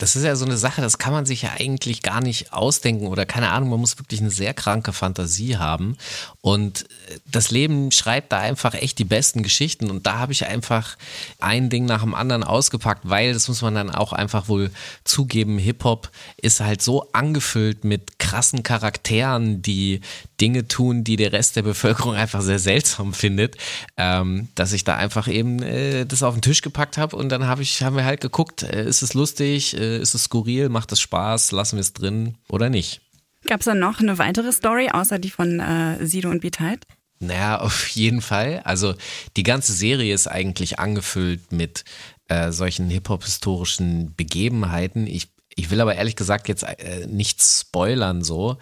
das 0.00 0.16
ist 0.16 0.24
ja 0.24 0.34
so 0.34 0.46
eine 0.46 0.56
Sache, 0.56 0.80
das 0.80 0.96
kann 0.96 1.12
man 1.12 1.26
sich 1.26 1.42
ja 1.42 1.50
eigentlich 1.58 2.02
gar 2.02 2.22
nicht 2.22 2.54
ausdenken 2.54 3.06
oder 3.06 3.26
keine 3.26 3.50
Ahnung, 3.50 3.68
man 3.68 3.80
muss 3.80 3.98
wirklich 3.98 4.20
eine 4.20 4.30
sehr 4.30 4.54
kranke 4.54 4.94
Fantasie 4.94 5.58
haben. 5.58 5.98
Und 6.40 6.82
äh, 6.82 7.18
das 7.30 7.50
Leben 7.50 7.92
schreibt 7.92 8.32
da 8.32 8.38
einfach 8.38 8.72
echt 8.72 8.98
die 8.98 9.04
besten 9.04 9.42
Geschichten. 9.42 9.90
Und 9.90 10.06
da 10.06 10.18
habe 10.18 10.32
ich 10.32 10.46
einfach 10.46 10.96
ein 11.38 11.68
Ding 11.68 11.84
nach 11.84 12.00
dem 12.00 12.14
anderen 12.14 12.44
ausgepackt, 12.44 13.02
weil, 13.04 13.34
das 13.34 13.48
muss 13.48 13.60
man 13.60 13.74
dann 13.74 13.90
auch 13.90 14.14
einfach 14.14 14.48
wohl 14.48 14.70
zugeben, 15.04 15.58
Hip-Hop 15.58 16.10
ist 16.38 16.60
halt 16.60 16.80
so 16.80 17.12
angefüllt 17.12 17.84
mit 17.84 18.18
krassen 18.18 18.62
Charakteren, 18.62 19.60
die 19.60 20.00
Dinge 20.40 20.66
tun, 20.66 21.04
die 21.04 21.16
der 21.16 21.32
Rest 21.32 21.56
der 21.56 21.62
Bevölkerung 21.62 22.14
einfach 22.14 22.40
sehr 22.40 22.58
seltsam 22.58 23.12
findet, 23.12 23.56
ähm, 23.98 24.48
dass 24.54 24.72
ich 24.72 24.84
da 24.84 24.96
einfach 24.96 25.28
eben 25.28 25.60
äh, 25.62 26.06
das 26.06 26.22
auf 26.22 26.34
den 26.34 26.42
Tisch 26.42 26.62
gepackt 26.62 26.96
habe 26.96 27.16
und 27.16 27.28
dann 27.28 27.46
habe 27.46 27.62
ich, 27.62 27.82
haben 27.82 27.96
wir 27.96 28.04
halt 28.04 28.20
geguckt, 28.20 28.62
äh, 28.62 28.86
ist 28.86 29.02
es 29.02 29.12
lustig, 29.12 29.76
ist 29.96 30.14
es 30.14 30.24
skurril, 30.24 30.68
macht 30.68 30.92
es 30.92 31.00
Spaß, 31.00 31.52
lassen 31.52 31.76
wir 31.76 31.80
es 31.80 31.92
drin 31.92 32.36
oder 32.48 32.70
nicht. 32.70 33.00
Gab 33.46 33.60
es 33.60 33.66
da 33.66 33.74
noch 33.74 34.00
eine 34.00 34.18
weitere 34.18 34.52
Story, 34.52 34.90
außer 34.90 35.18
die 35.18 35.30
von 35.30 35.60
äh, 35.60 36.04
Sido 36.04 36.30
und 36.30 36.40
B-Tide? 36.40 36.80
Naja, 37.20 37.60
auf 37.60 37.88
jeden 37.88 38.22
Fall. 38.22 38.62
Also 38.64 38.94
die 39.36 39.42
ganze 39.42 39.72
Serie 39.72 40.14
ist 40.14 40.26
eigentlich 40.26 40.78
angefüllt 40.78 41.52
mit 41.52 41.84
äh, 42.28 42.50
solchen 42.50 42.88
hip-hop-historischen 42.88 44.14
Begebenheiten. 44.14 45.06
Ich, 45.06 45.28
ich 45.54 45.70
will 45.70 45.80
aber 45.80 45.94
ehrlich 45.94 46.16
gesagt 46.16 46.48
jetzt 46.48 46.62
äh, 46.62 47.06
nichts 47.06 47.60
spoilern 47.60 48.22
so. 48.22 48.56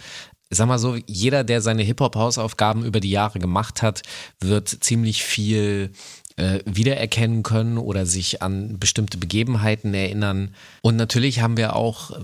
Sag 0.50 0.66
mal 0.66 0.78
so, 0.78 0.96
jeder, 1.06 1.44
der 1.44 1.60
seine 1.60 1.82
Hip-Hop-Hausaufgaben 1.82 2.84
über 2.84 3.00
die 3.00 3.10
Jahre 3.10 3.38
gemacht 3.38 3.82
hat, 3.82 4.02
wird 4.40 4.68
ziemlich 4.68 5.22
viel 5.22 5.92
äh, 6.38 6.60
wiedererkennen 6.64 7.42
können 7.42 7.78
oder 7.78 8.06
sich 8.06 8.42
an 8.42 8.78
bestimmte 8.78 9.18
Begebenheiten 9.18 9.92
erinnern. 9.92 10.54
Und 10.82 10.96
natürlich 10.96 11.40
haben 11.40 11.56
wir 11.56 11.76
auch 11.76 12.12
äh, 12.12 12.14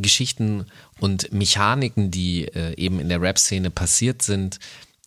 Geschichten 0.00 0.66
und 1.00 1.32
Mechaniken, 1.32 2.10
die 2.10 2.44
äh, 2.48 2.74
eben 2.76 3.00
in 3.00 3.08
der 3.08 3.20
Rap-Szene 3.20 3.70
passiert 3.70 4.22
sind, 4.22 4.58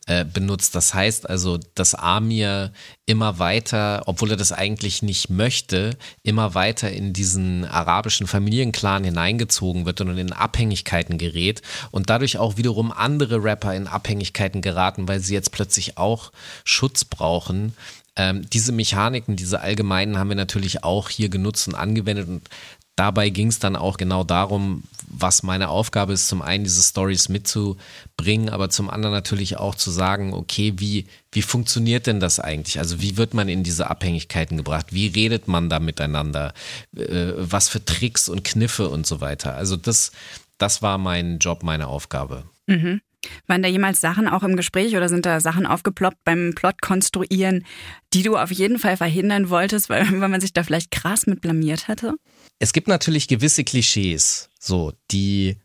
äh, 0.07 0.25
benutzt. 0.25 0.75
Das 0.75 0.93
heißt 0.93 1.29
also, 1.29 1.59
dass 1.73 1.95
Amir 1.95 2.71
immer 3.05 3.39
weiter, 3.39 4.03
obwohl 4.05 4.31
er 4.31 4.37
das 4.37 4.51
eigentlich 4.51 5.01
nicht 5.01 5.29
möchte, 5.29 5.97
immer 6.23 6.53
weiter 6.53 6.91
in 6.91 7.13
diesen 7.13 7.65
arabischen 7.65 8.27
Familienclan 8.27 9.03
hineingezogen 9.03 9.85
wird 9.85 10.01
und 10.01 10.15
in 10.17 10.31
Abhängigkeiten 10.31 11.17
gerät 11.17 11.63
und 11.91 12.09
dadurch 12.09 12.37
auch 12.37 12.57
wiederum 12.57 12.91
andere 12.91 13.43
Rapper 13.43 13.75
in 13.75 13.87
Abhängigkeiten 13.87 14.61
geraten, 14.61 15.07
weil 15.07 15.21
sie 15.21 15.33
jetzt 15.33 15.51
plötzlich 15.51 15.97
auch 15.97 16.31
Schutz 16.63 17.05
brauchen. 17.05 17.73
Ähm, 18.15 18.49
diese 18.49 18.71
Mechaniken, 18.71 19.35
diese 19.35 19.61
allgemeinen 19.61 20.17
haben 20.17 20.29
wir 20.29 20.35
natürlich 20.35 20.83
auch 20.83 21.09
hier 21.09 21.29
genutzt 21.29 21.67
und 21.67 21.75
angewendet 21.75 22.29
und 22.29 22.49
dabei 22.95 23.29
ging 23.29 23.47
es 23.47 23.59
dann 23.59 23.75
auch 23.75 23.97
genau 23.97 24.23
darum, 24.23 24.83
was 25.07 25.43
meine 25.43 25.69
Aufgabe 25.69 26.13
ist, 26.13 26.27
zum 26.27 26.41
einen 26.41 26.63
diese 26.63 26.81
Stories 26.81 27.29
mitzubringen, 27.29 28.49
aber 28.49 28.69
zum 28.69 28.89
anderen 28.89 29.13
natürlich 29.13 29.57
auch 29.57 29.75
zu 29.75 29.91
sagen, 29.91 30.33
okay, 30.33 30.73
wie, 30.77 31.05
wie 31.31 31.41
funktioniert 31.41 32.07
denn 32.07 32.19
das 32.19 32.39
eigentlich? 32.39 32.79
Also 32.79 33.01
wie 33.01 33.17
wird 33.17 33.33
man 33.33 33.49
in 33.49 33.63
diese 33.63 33.89
Abhängigkeiten 33.89 34.57
gebracht? 34.57 34.87
Wie 34.91 35.07
redet 35.07 35.47
man 35.47 35.69
da 35.69 35.79
miteinander? 35.79 36.53
Äh, 36.95 37.33
was 37.35 37.69
für 37.69 37.83
Tricks 37.83 38.29
und 38.29 38.43
Kniffe 38.43 38.89
und 38.89 39.05
so 39.05 39.21
weiter? 39.21 39.55
Also 39.55 39.75
das, 39.75 40.11
das 40.57 40.81
war 40.81 40.97
mein 40.97 41.39
Job, 41.39 41.63
meine 41.63 41.87
Aufgabe. 41.87 42.43
Mhm. 42.67 43.01
Waren 43.47 43.63
da 43.63 43.69
jemals 43.69 44.01
Sachen 44.01 44.27
auch 44.27 44.43
im 44.43 44.55
Gespräch 44.55 44.95
oder 44.95 45.09
sind 45.09 45.25
da 45.25 45.39
Sachen 45.39 45.65
aufgeploppt 45.65 46.23
beim 46.23 46.53
Plot 46.55 46.81
konstruieren, 46.81 47.65
die 48.13 48.23
du 48.23 48.37
auf 48.37 48.51
jeden 48.51 48.79
Fall 48.79 48.97
verhindern 48.97 49.49
wolltest, 49.49 49.89
weil, 49.89 50.05
weil 50.19 50.29
man 50.29 50.41
sich 50.41 50.53
da 50.53 50.63
vielleicht 50.63 50.91
krass 50.91 51.27
mit 51.27 51.41
blamiert 51.41 51.87
hätte? 51.87 52.15
Es 52.59 52.73
gibt 52.73 52.87
natürlich 52.87 53.27
gewisse 53.27 53.63
Klischees, 53.63 54.49
so 54.59 54.93
die 55.11 55.57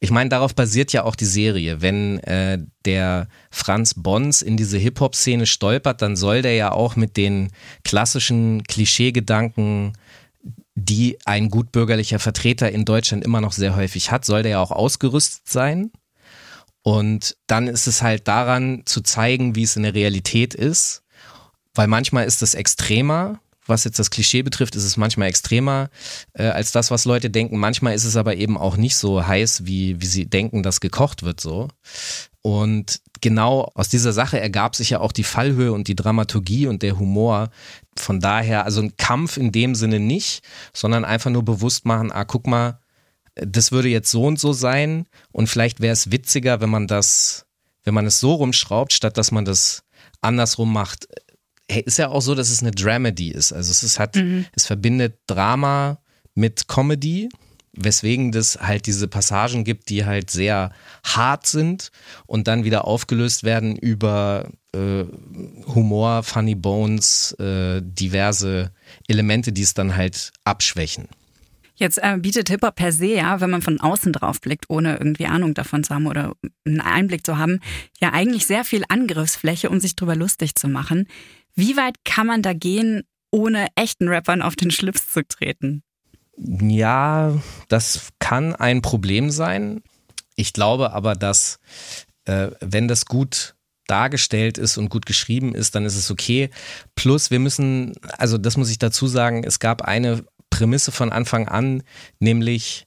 ich 0.00 0.10
meine, 0.10 0.30
darauf 0.30 0.54
basiert 0.54 0.92
ja 0.92 1.02
auch 1.02 1.16
die 1.16 1.24
Serie. 1.24 1.82
Wenn 1.82 2.20
äh, 2.20 2.58
der 2.84 3.26
Franz 3.50 3.94
Bons 3.94 4.42
in 4.42 4.56
diese 4.56 4.78
Hip-Hop-Szene 4.78 5.44
stolpert, 5.46 6.02
dann 6.02 6.14
soll 6.14 6.42
der 6.42 6.54
ja 6.54 6.70
auch 6.70 6.94
mit 6.94 7.16
den 7.16 7.50
klassischen 7.82 8.62
Klischeegedanken, 8.62 9.94
die 10.76 11.18
ein 11.24 11.48
gutbürgerlicher 11.48 12.20
Vertreter 12.20 12.70
in 12.70 12.84
Deutschland 12.84 13.24
immer 13.24 13.40
noch 13.40 13.50
sehr 13.50 13.74
häufig 13.74 14.12
hat, 14.12 14.24
soll 14.24 14.44
der 14.44 14.52
ja 14.52 14.62
auch 14.62 14.70
ausgerüstet 14.70 15.48
sein. 15.48 15.90
Und 16.82 17.36
dann 17.46 17.66
ist 17.66 17.86
es 17.86 18.02
halt 18.02 18.28
daran 18.28 18.82
zu 18.86 19.02
zeigen, 19.02 19.54
wie 19.54 19.64
es 19.64 19.76
in 19.76 19.82
der 19.82 19.94
Realität 19.94 20.54
ist, 20.54 21.02
weil 21.74 21.86
manchmal 21.86 22.26
ist 22.26 22.42
es 22.42 22.54
extremer, 22.54 23.40
was 23.68 23.84
jetzt 23.84 23.98
das 23.98 24.10
Klischee 24.10 24.42
betrifft, 24.42 24.74
ist 24.76 24.84
es 24.84 24.96
manchmal 24.96 25.28
extremer 25.28 25.90
äh, 26.32 26.48
als 26.48 26.72
das, 26.72 26.90
was 26.90 27.04
Leute 27.04 27.30
denken. 27.30 27.58
Manchmal 27.58 27.94
ist 27.94 28.04
es 28.04 28.16
aber 28.16 28.36
eben 28.36 28.56
auch 28.56 28.76
nicht 28.76 28.96
so 28.96 29.26
heiß, 29.26 29.66
wie, 29.66 30.00
wie 30.00 30.06
sie 30.06 30.26
denken, 30.26 30.62
dass 30.62 30.80
gekocht 30.80 31.22
wird 31.22 31.40
so. 31.40 31.68
Und 32.40 33.00
genau 33.20 33.70
aus 33.74 33.88
dieser 33.88 34.12
Sache 34.12 34.40
ergab 34.40 34.74
sich 34.74 34.90
ja 34.90 35.00
auch 35.00 35.12
die 35.12 35.24
Fallhöhe 35.24 35.72
und 35.72 35.88
die 35.88 35.96
Dramaturgie 35.96 36.66
und 36.66 36.82
der 36.82 36.98
Humor. 36.98 37.50
Von 37.96 38.20
daher, 38.20 38.64
also 38.64 38.80
ein 38.80 38.96
Kampf 38.96 39.36
in 39.36 39.52
dem 39.52 39.74
Sinne 39.74 40.00
nicht, 40.00 40.42
sondern 40.72 41.04
einfach 41.04 41.30
nur 41.30 41.44
bewusst 41.44 41.84
machen, 41.84 42.10
ah, 42.10 42.24
guck 42.24 42.46
mal, 42.46 42.80
das 43.46 43.72
würde 43.72 43.88
jetzt 43.88 44.10
so 44.10 44.24
und 44.24 44.38
so 44.38 44.52
sein 44.52 45.06
und 45.32 45.48
vielleicht 45.48 45.80
wäre 45.80 45.92
es 45.92 46.10
witziger, 46.10 46.60
wenn 46.60 46.70
man 46.70 46.86
das, 46.86 47.46
wenn 47.84 47.94
man 47.94 48.06
es 48.06 48.20
so 48.20 48.34
rumschraubt, 48.34 48.92
statt 48.92 49.16
dass 49.16 49.30
man 49.30 49.44
das 49.44 49.82
andersrum 50.20 50.72
macht 50.72 51.06
hey, 51.70 51.82
ist 51.82 51.98
ja 51.98 52.08
auch 52.08 52.22
so, 52.22 52.34
dass 52.34 52.50
es 52.50 52.62
eine 52.62 52.70
Dramedy 52.70 53.30
ist. 53.30 53.52
Also 53.52 53.70
es 53.70 53.82
ist, 53.82 53.98
hat, 53.98 54.16
mhm. 54.16 54.46
es 54.54 54.66
verbindet 54.66 55.18
Drama 55.26 55.98
mit 56.34 56.68
Comedy, 56.68 57.28
weswegen 57.72 58.32
das 58.32 58.58
halt 58.60 58.86
diese 58.86 59.06
Passagen 59.06 59.64
gibt, 59.64 59.88
die 59.90 60.04
halt 60.04 60.30
sehr 60.30 60.72
hart 61.04 61.46
sind 61.46 61.90
und 62.26 62.48
dann 62.48 62.64
wieder 62.64 62.86
aufgelöst 62.86 63.44
werden 63.44 63.76
über 63.76 64.48
äh, 64.74 65.04
Humor, 65.74 66.22
Funny 66.22 66.54
Bones, 66.54 67.32
äh, 67.38 67.80
diverse 67.82 68.72
Elemente, 69.06 69.52
die 69.52 69.62
es 69.62 69.74
dann 69.74 69.94
halt 69.94 70.32
abschwächen. 70.44 71.08
Jetzt 71.78 71.98
äh, 72.02 72.16
bietet 72.18 72.48
Hip-Hop 72.48 72.74
per 72.74 72.90
se, 72.90 73.06
ja, 73.06 73.40
wenn 73.40 73.50
man 73.50 73.62
von 73.62 73.80
außen 73.80 74.12
drauf 74.12 74.40
blickt, 74.40 74.68
ohne 74.68 74.96
irgendwie 74.96 75.26
Ahnung 75.26 75.54
davon 75.54 75.84
zu 75.84 75.94
haben 75.94 76.08
oder 76.08 76.32
einen 76.66 76.80
Einblick 76.80 77.24
zu 77.24 77.38
haben, 77.38 77.60
ja 78.00 78.12
eigentlich 78.12 78.46
sehr 78.46 78.64
viel 78.64 78.82
Angriffsfläche, 78.88 79.70
um 79.70 79.78
sich 79.78 79.94
drüber 79.94 80.16
lustig 80.16 80.56
zu 80.56 80.66
machen. 80.66 81.06
Wie 81.54 81.76
weit 81.76 81.96
kann 82.04 82.26
man 82.26 82.42
da 82.42 82.52
gehen, 82.52 83.04
ohne 83.30 83.68
echten 83.76 84.08
Rappern 84.08 84.42
auf 84.42 84.56
den 84.56 84.72
Schlips 84.72 85.12
zu 85.12 85.26
treten? 85.26 85.84
Ja, 86.36 87.40
das 87.68 88.08
kann 88.18 88.56
ein 88.56 88.82
Problem 88.82 89.30
sein. 89.30 89.82
Ich 90.34 90.52
glaube 90.52 90.92
aber, 90.92 91.14
dass 91.14 91.60
äh, 92.24 92.50
wenn 92.60 92.88
das 92.88 93.06
gut 93.06 93.54
dargestellt 93.86 94.58
ist 94.58 94.78
und 94.78 94.88
gut 94.88 95.06
geschrieben 95.06 95.54
ist, 95.54 95.74
dann 95.74 95.84
ist 95.84 95.96
es 95.96 96.10
okay. 96.10 96.50
Plus, 96.94 97.30
wir 97.30 97.38
müssen, 97.38 97.94
also 98.18 98.36
das 98.36 98.56
muss 98.56 98.70
ich 98.70 98.78
dazu 98.78 99.06
sagen, 99.06 99.44
es 99.44 99.60
gab 99.60 99.82
eine 99.82 100.24
Prämisse 100.50 100.92
von 100.92 101.12
Anfang 101.12 101.48
an, 101.48 101.82
nämlich, 102.18 102.86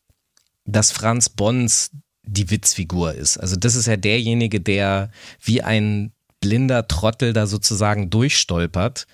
dass 0.65 0.91
Franz 0.91 1.29
Bons 1.29 1.91
die 2.23 2.49
Witzfigur 2.49 3.13
ist. 3.13 3.37
Also 3.37 3.55
das 3.55 3.75
ist 3.75 3.87
ja 3.87 3.97
derjenige, 3.97 4.61
der 4.61 5.11
wie 5.41 5.61
ein 5.61 6.11
blinder 6.39 6.87
Trottel 6.87 7.33
da 7.33 7.47
sozusagen 7.47 8.09
durchstolpert. 8.09 9.05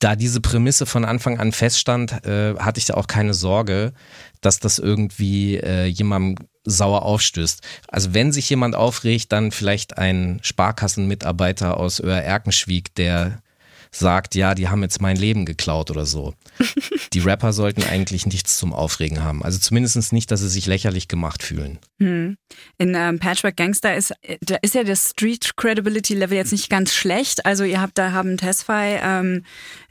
Da 0.00 0.14
diese 0.14 0.40
Prämisse 0.40 0.86
von 0.86 1.04
Anfang 1.04 1.40
an 1.40 1.52
feststand, 1.52 2.24
äh, 2.24 2.54
hatte 2.56 2.78
ich 2.78 2.86
da 2.86 2.94
auch 2.94 3.08
keine 3.08 3.34
Sorge, 3.34 3.92
dass 4.40 4.60
das 4.60 4.78
irgendwie 4.78 5.56
äh, 5.56 5.86
jemandem 5.86 6.46
sauer 6.64 7.02
aufstößt. 7.02 7.62
Also 7.88 8.14
wenn 8.14 8.30
sich 8.30 8.48
jemand 8.50 8.76
aufregt, 8.76 9.32
dann 9.32 9.50
vielleicht 9.50 9.98
ein 9.98 10.38
Sparkassenmitarbeiter 10.42 11.76
aus 11.78 12.00
Öhr-Erkenschwieg, 12.00 12.94
der 12.94 13.42
sagt, 13.90 14.34
ja, 14.34 14.54
die 14.54 14.68
haben 14.68 14.82
jetzt 14.82 15.00
mein 15.00 15.16
Leben 15.16 15.44
geklaut 15.44 15.90
oder 15.90 16.06
so. 16.06 16.34
Die 17.12 17.20
Rapper 17.20 17.52
sollten 17.52 17.82
eigentlich 17.84 18.26
nichts 18.26 18.58
zum 18.58 18.72
Aufregen 18.72 19.22
haben. 19.24 19.42
Also 19.42 19.58
zumindest 19.58 20.12
nicht, 20.12 20.30
dass 20.30 20.40
sie 20.40 20.48
sich 20.48 20.66
lächerlich 20.66 21.08
gemacht 21.08 21.42
fühlen. 21.42 21.78
Hm. 22.00 22.36
In 22.78 22.94
ähm, 22.94 23.18
Patchwork 23.18 23.56
Gangster 23.56 23.96
ist, 23.96 24.12
da 24.40 24.56
ist 24.62 24.74
ja 24.74 24.84
das 24.84 25.10
Street 25.10 25.56
Credibility 25.56 26.14
Level 26.14 26.36
jetzt 26.36 26.52
nicht 26.52 26.68
ganz 26.68 26.94
schlecht. 26.94 27.46
Also 27.46 27.64
ihr 27.64 27.80
habt 27.80 27.98
da 27.98 28.12
haben 28.12 28.36
Tesfai, 28.36 29.00
ähm, 29.02 29.44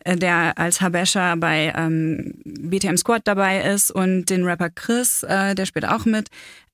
der 0.05 0.57
als 0.57 0.81
Habesha 0.81 1.35
bei 1.35 1.73
ähm, 1.75 2.35
BTM 2.45 2.97
Squad 2.97 3.21
dabei 3.25 3.61
ist 3.61 3.91
und 3.91 4.29
den 4.29 4.43
Rapper 4.43 4.69
Chris, 4.69 5.23
äh, 5.23 5.55
der 5.55 5.65
spielt 5.65 5.87
auch 5.87 6.05
mit. 6.05 6.29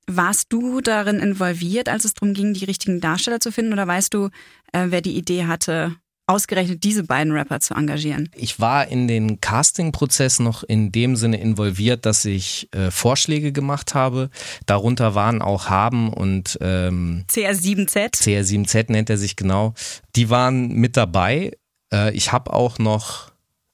Warst 0.05 0.51
du 0.51 0.81
darin 0.81 1.19
involviert, 1.19 1.87
als 1.87 2.03
es 2.03 2.13
darum 2.13 2.33
ging, 2.33 2.53
die 2.53 2.65
richtigen 2.65 2.99
Darsteller 2.99 3.39
zu 3.39 3.51
finden? 3.51 3.71
Oder 3.71 3.87
weißt 3.87 4.13
du, 4.13 4.29
äh, 4.73 4.87
wer 4.89 5.01
die 5.01 5.15
Idee 5.15 5.45
hatte, 5.45 5.95
ausgerechnet 6.25 6.83
diese 6.83 7.03
beiden 7.03 7.33
Rapper 7.33 7.59
zu 7.59 7.73
engagieren? 7.73 8.29
Ich 8.35 8.59
war 8.59 8.87
in 8.87 9.07
den 9.07 9.41
Casting-Prozess 9.41 10.39
noch 10.39 10.63
in 10.63 10.91
dem 10.91 11.15
Sinne 11.15 11.39
involviert, 11.39 12.05
dass 12.05 12.23
ich 12.25 12.69
äh, 12.73 12.91
Vorschläge 12.91 13.51
gemacht 13.51 13.93
habe. 13.93 14.29
Darunter 14.65 15.15
waren 15.15 15.41
auch 15.41 15.69
Haben 15.69 16.13
und 16.13 16.57
ähm, 16.61 17.25
CR7Z. 17.29 18.15
CR7Z 18.15 18.91
nennt 18.91 19.09
er 19.09 19.17
sich 19.17 19.35
genau. 19.35 19.73
Die 20.15 20.29
waren 20.29 20.69
mit 20.69 20.97
dabei. 20.97 21.51
Äh, 21.93 22.13
ich 22.13 22.31
habe 22.31 22.53
auch 22.53 22.79
noch 22.79 23.31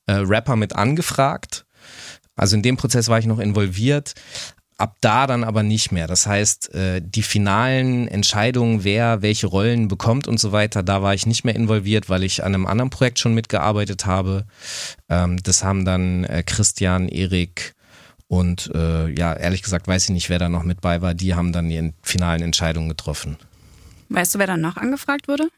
äh, 0.07 0.13
Rapper 0.13 0.55
mit 0.55 0.75
angefragt. 0.75 1.65
Also 2.35 2.55
in 2.55 2.63
dem 2.63 2.77
Prozess 2.77 3.09
war 3.09 3.19
ich 3.19 3.25
noch 3.25 3.39
involviert 3.39 4.13
ab 4.79 4.95
da 5.01 5.27
dann 5.27 5.43
aber 5.43 5.61
nicht 5.61 5.91
mehr. 5.91 6.07
Das 6.07 6.25
heißt, 6.25 6.73
äh, 6.73 7.01
die 7.03 7.21
finalen 7.21 8.07
Entscheidungen, 8.07 8.83
wer 8.83 9.21
welche 9.21 9.47
Rollen 9.47 9.89
bekommt 9.89 10.27
und 10.27 10.39
so 10.39 10.51
weiter, 10.51 10.83
da 10.83 11.01
war 11.01 11.13
ich 11.13 11.25
nicht 11.25 11.43
mehr 11.43 11.55
involviert, 11.55 12.09
weil 12.09 12.23
ich 12.23 12.43
an 12.43 12.55
einem 12.55 12.65
anderen 12.65 12.89
Projekt 12.89 13.19
schon 13.19 13.33
mitgearbeitet 13.33 14.05
habe. 14.05 14.45
Ähm, 15.09 15.37
das 15.43 15.63
haben 15.63 15.83
dann 15.83 16.23
äh, 16.23 16.43
Christian, 16.45 17.09
Erik 17.09 17.75
und 18.27 18.71
äh, 18.73 19.09
ja, 19.09 19.33
ehrlich 19.33 19.63
gesagt 19.63 19.87
weiß 19.87 20.05
ich 20.05 20.09
nicht, 20.11 20.29
wer 20.29 20.39
da 20.39 20.47
noch 20.47 20.63
mit 20.63 20.79
bei 20.79 21.01
war. 21.01 21.13
Die 21.13 21.35
haben 21.35 21.51
dann 21.51 21.67
die 21.67 21.93
finalen 22.01 22.41
Entscheidungen 22.41 22.87
getroffen. 22.87 23.37
Weißt 24.07 24.33
du, 24.33 24.39
wer 24.39 24.47
dann 24.47 24.61
noch 24.61 24.77
angefragt 24.77 25.27
wurde? 25.27 25.49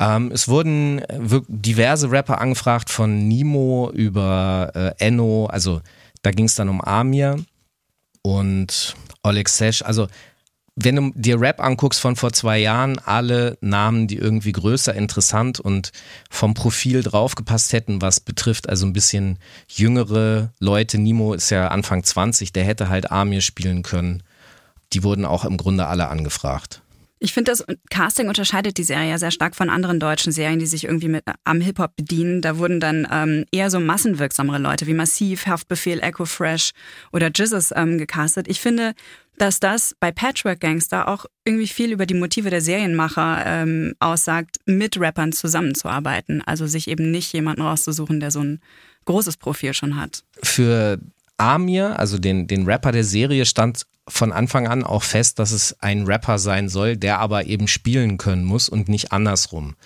Ähm, 0.00 0.32
es 0.32 0.48
wurden 0.48 1.02
diverse 1.46 2.10
Rapper 2.10 2.40
angefragt 2.40 2.90
von 2.90 3.28
Nimo 3.28 3.92
über 3.94 4.94
Enno, 4.98 5.46
also 5.46 5.82
da 6.22 6.30
ging 6.30 6.46
es 6.46 6.54
dann 6.54 6.68
um 6.68 6.80
Amir 6.80 7.44
und 8.22 8.94
Oleg 9.22 9.48
Sesh. 9.48 9.82
Also 9.82 10.08
wenn 10.74 10.96
du 10.96 11.12
dir 11.14 11.40
Rap 11.40 11.60
anguckst 11.60 12.00
von 12.00 12.16
vor 12.16 12.32
zwei 12.32 12.58
Jahren, 12.58 12.98
alle 12.98 13.58
Namen, 13.60 14.06
die 14.06 14.16
irgendwie 14.16 14.52
größer, 14.52 14.94
interessant 14.94 15.60
und 15.60 15.92
vom 16.30 16.54
Profil 16.54 17.02
draufgepasst 17.02 17.72
hätten, 17.72 18.00
was 18.00 18.20
betrifft, 18.20 18.68
also 18.68 18.86
ein 18.86 18.94
bisschen 18.94 19.38
jüngere 19.68 20.52
Leute. 20.60 20.98
Nimo 20.98 21.34
ist 21.34 21.50
ja 21.50 21.68
Anfang 21.68 22.04
20, 22.04 22.52
der 22.52 22.64
hätte 22.64 22.88
halt 22.88 23.10
Amir 23.10 23.42
spielen 23.42 23.82
können. 23.82 24.22
Die 24.94 25.02
wurden 25.02 25.24
auch 25.24 25.44
im 25.44 25.56
Grunde 25.56 25.86
alle 25.86 26.08
angefragt. 26.08 26.81
Ich 27.22 27.32
finde, 27.32 27.52
das 27.52 27.64
Casting 27.88 28.26
unterscheidet 28.26 28.78
die 28.78 28.82
Serie 28.82 29.10
ja 29.10 29.16
sehr 29.18 29.30
stark 29.30 29.54
von 29.54 29.70
anderen 29.70 30.00
deutschen 30.00 30.32
Serien, 30.32 30.58
die 30.58 30.66
sich 30.66 30.84
irgendwie 30.84 31.06
mit 31.06 31.22
am 31.44 31.60
Hip-Hop 31.60 31.94
bedienen. 31.94 32.42
Da 32.42 32.58
wurden 32.58 32.80
dann 32.80 33.06
ähm, 33.12 33.44
eher 33.52 33.70
so 33.70 33.78
massenwirksamere 33.78 34.58
Leute 34.58 34.88
wie 34.88 34.94
Massiv, 34.94 35.46
Haftbefehl, 35.46 36.00
Echo 36.00 36.24
Fresh 36.24 36.72
oder 37.12 37.30
Jizzes 37.32 37.72
ähm, 37.76 37.96
gecastet. 37.96 38.48
Ich 38.48 38.60
finde, 38.60 38.94
dass 39.38 39.60
das 39.60 39.94
bei 40.00 40.10
Patchwork 40.10 40.58
Gangster 40.58 41.06
auch 41.06 41.26
irgendwie 41.44 41.68
viel 41.68 41.92
über 41.92 42.06
die 42.06 42.14
Motive 42.14 42.50
der 42.50 42.60
Serienmacher 42.60 43.44
ähm, 43.46 43.94
aussagt, 44.00 44.56
mit 44.66 44.98
Rappern 44.98 45.30
zusammenzuarbeiten. 45.30 46.42
Also 46.44 46.66
sich 46.66 46.88
eben 46.88 47.12
nicht 47.12 47.32
jemanden 47.32 47.62
rauszusuchen, 47.62 48.18
der 48.18 48.32
so 48.32 48.40
ein 48.40 48.60
großes 49.04 49.36
Profil 49.36 49.74
schon 49.74 49.94
hat. 49.96 50.24
Für 50.42 50.98
Amir, 51.36 52.00
also 52.00 52.18
den, 52.18 52.48
den 52.48 52.66
Rapper 52.66 52.90
der 52.90 53.04
Serie, 53.04 53.46
stand 53.46 53.86
von 54.08 54.32
Anfang 54.32 54.66
an 54.66 54.82
auch 54.82 55.02
fest, 55.02 55.38
dass 55.38 55.52
es 55.52 55.76
ein 55.80 56.06
Rapper 56.06 56.38
sein 56.38 56.68
soll, 56.68 56.96
der 56.96 57.20
aber 57.20 57.46
eben 57.46 57.68
spielen 57.68 58.18
können 58.18 58.44
muss 58.44 58.68
und 58.68 58.88
nicht 58.88 59.12
andersrum. 59.12 59.76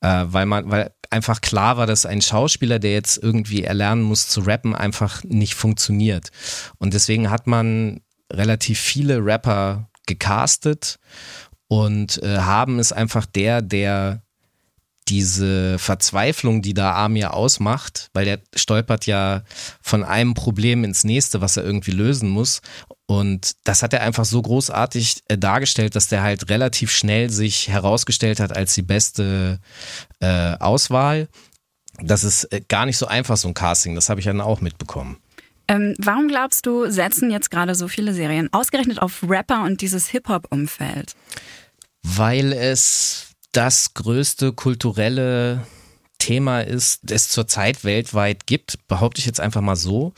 Äh, 0.00 0.24
weil 0.26 0.46
man, 0.46 0.70
weil 0.70 0.92
einfach 1.10 1.40
klar 1.40 1.76
war, 1.76 1.86
dass 1.86 2.06
ein 2.06 2.22
Schauspieler, 2.22 2.78
der 2.78 2.92
jetzt 2.92 3.22
irgendwie 3.22 3.62
erlernen 3.62 4.02
muss 4.02 4.28
zu 4.28 4.40
rappen, 4.40 4.74
einfach 4.74 5.22
nicht 5.24 5.54
funktioniert. 5.54 6.30
Und 6.78 6.94
deswegen 6.94 7.30
hat 7.30 7.46
man 7.46 8.00
relativ 8.32 8.80
viele 8.80 9.24
Rapper 9.24 9.90
gecastet 10.06 10.98
und 11.68 12.22
äh, 12.22 12.38
haben 12.38 12.78
ist 12.78 12.92
einfach 12.92 13.26
der, 13.26 13.62
der 13.62 14.22
diese 15.08 15.78
Verzweiflung, 15.78 16.62
die 16.62 16.74
da 16.74 16.94
Amir 16.94 17.34
ausmacht, 17.34 18.10
weil 18.14 18.24
der 18.24 18.40
stolpert 18.54 19.06
ja 19.06 19.42
von 19.82 20.04
einem 20.04 20.34
Problem 20.34 20.84
ins 20.84 21.04
nächste, 21.04 21.40
was 21.40 21.56
er 21.56 21.64
irgendwie 21.64 21.90
lösen 21.90 22.28
muss. 22.28 22.62
Und 23.06 23.56
das 23.64 23.82
hat 23.82 23.92
er 23.92 24.02
einfach 24.02 24.24
so 24.24 24.40
großartig 24.40 25.22
äh, 25.28 25.36
dargestellt, 25.36 25.96
dass 25.96 26.08
der 26.08 26.22
halt 26.22 26.48
relativ 26.50 26.90
schnell 26.90 27.30
sich 27.30 27.68
herausgestellt 27.68 28.40
hat 28.40 28.56
als 28.56 28.74
die 28.74 28.82
beste 28.82 29.58
äh, 30.20 30.56
Auswahl. 30.58 31.28
Das 32.00 32.24
ist 32.24 32.44
äh, 32.52 32.62
gar 32.66 32.86
nicht 32.86 32.96
so 32.96 33.06
einfach, 33.06 33.36
so 33.36 33.48
ein 33.48 33.54
Casting. 33.54 33.94
Das 33.94 34.08
habe 34.08 34.20
ich 34.20 34.26
dann 34.26 34.40
auch 34.40 34.60
mitbekommen. 34.60 35.18
Ähm, 35.68 35.94
warum 35.98 36.28
glaubst 36.28 36.66
du, 36.66 36.90
setzen 36.90 37.30
jetzt 37.30 37.50
gerade 37.50 37.74
so 37.74 37.88
viele 37.88 38.14
Serien 38.14 38.52
ausgerechnet 38.52 39.00
auf 39.00 39.22
Rapper 39.28 39.62
und 39.64 39.80
dieses 39.80 40.08
Hip-Hop-Umfeld? 40.08 41.14
Weil 42.02 42.52
es 42.52 43.31
das 43.52 43.94
größte 43.94 44.52
kulturelle 44.52 45.66
Thema 46.18 46.60
ist, 46.60 47.00
das 47.02 47.28
zurzeit 47.28 47.84
weltweit 47.84 48.46
gibt, 48.46 48.86
behaupte 48.88 49.18
ich 49.18 49.26
jetzt 49.26 49.40
einfach 49.40 49.60
mal 49.60 49.76
so. 49.76 50.12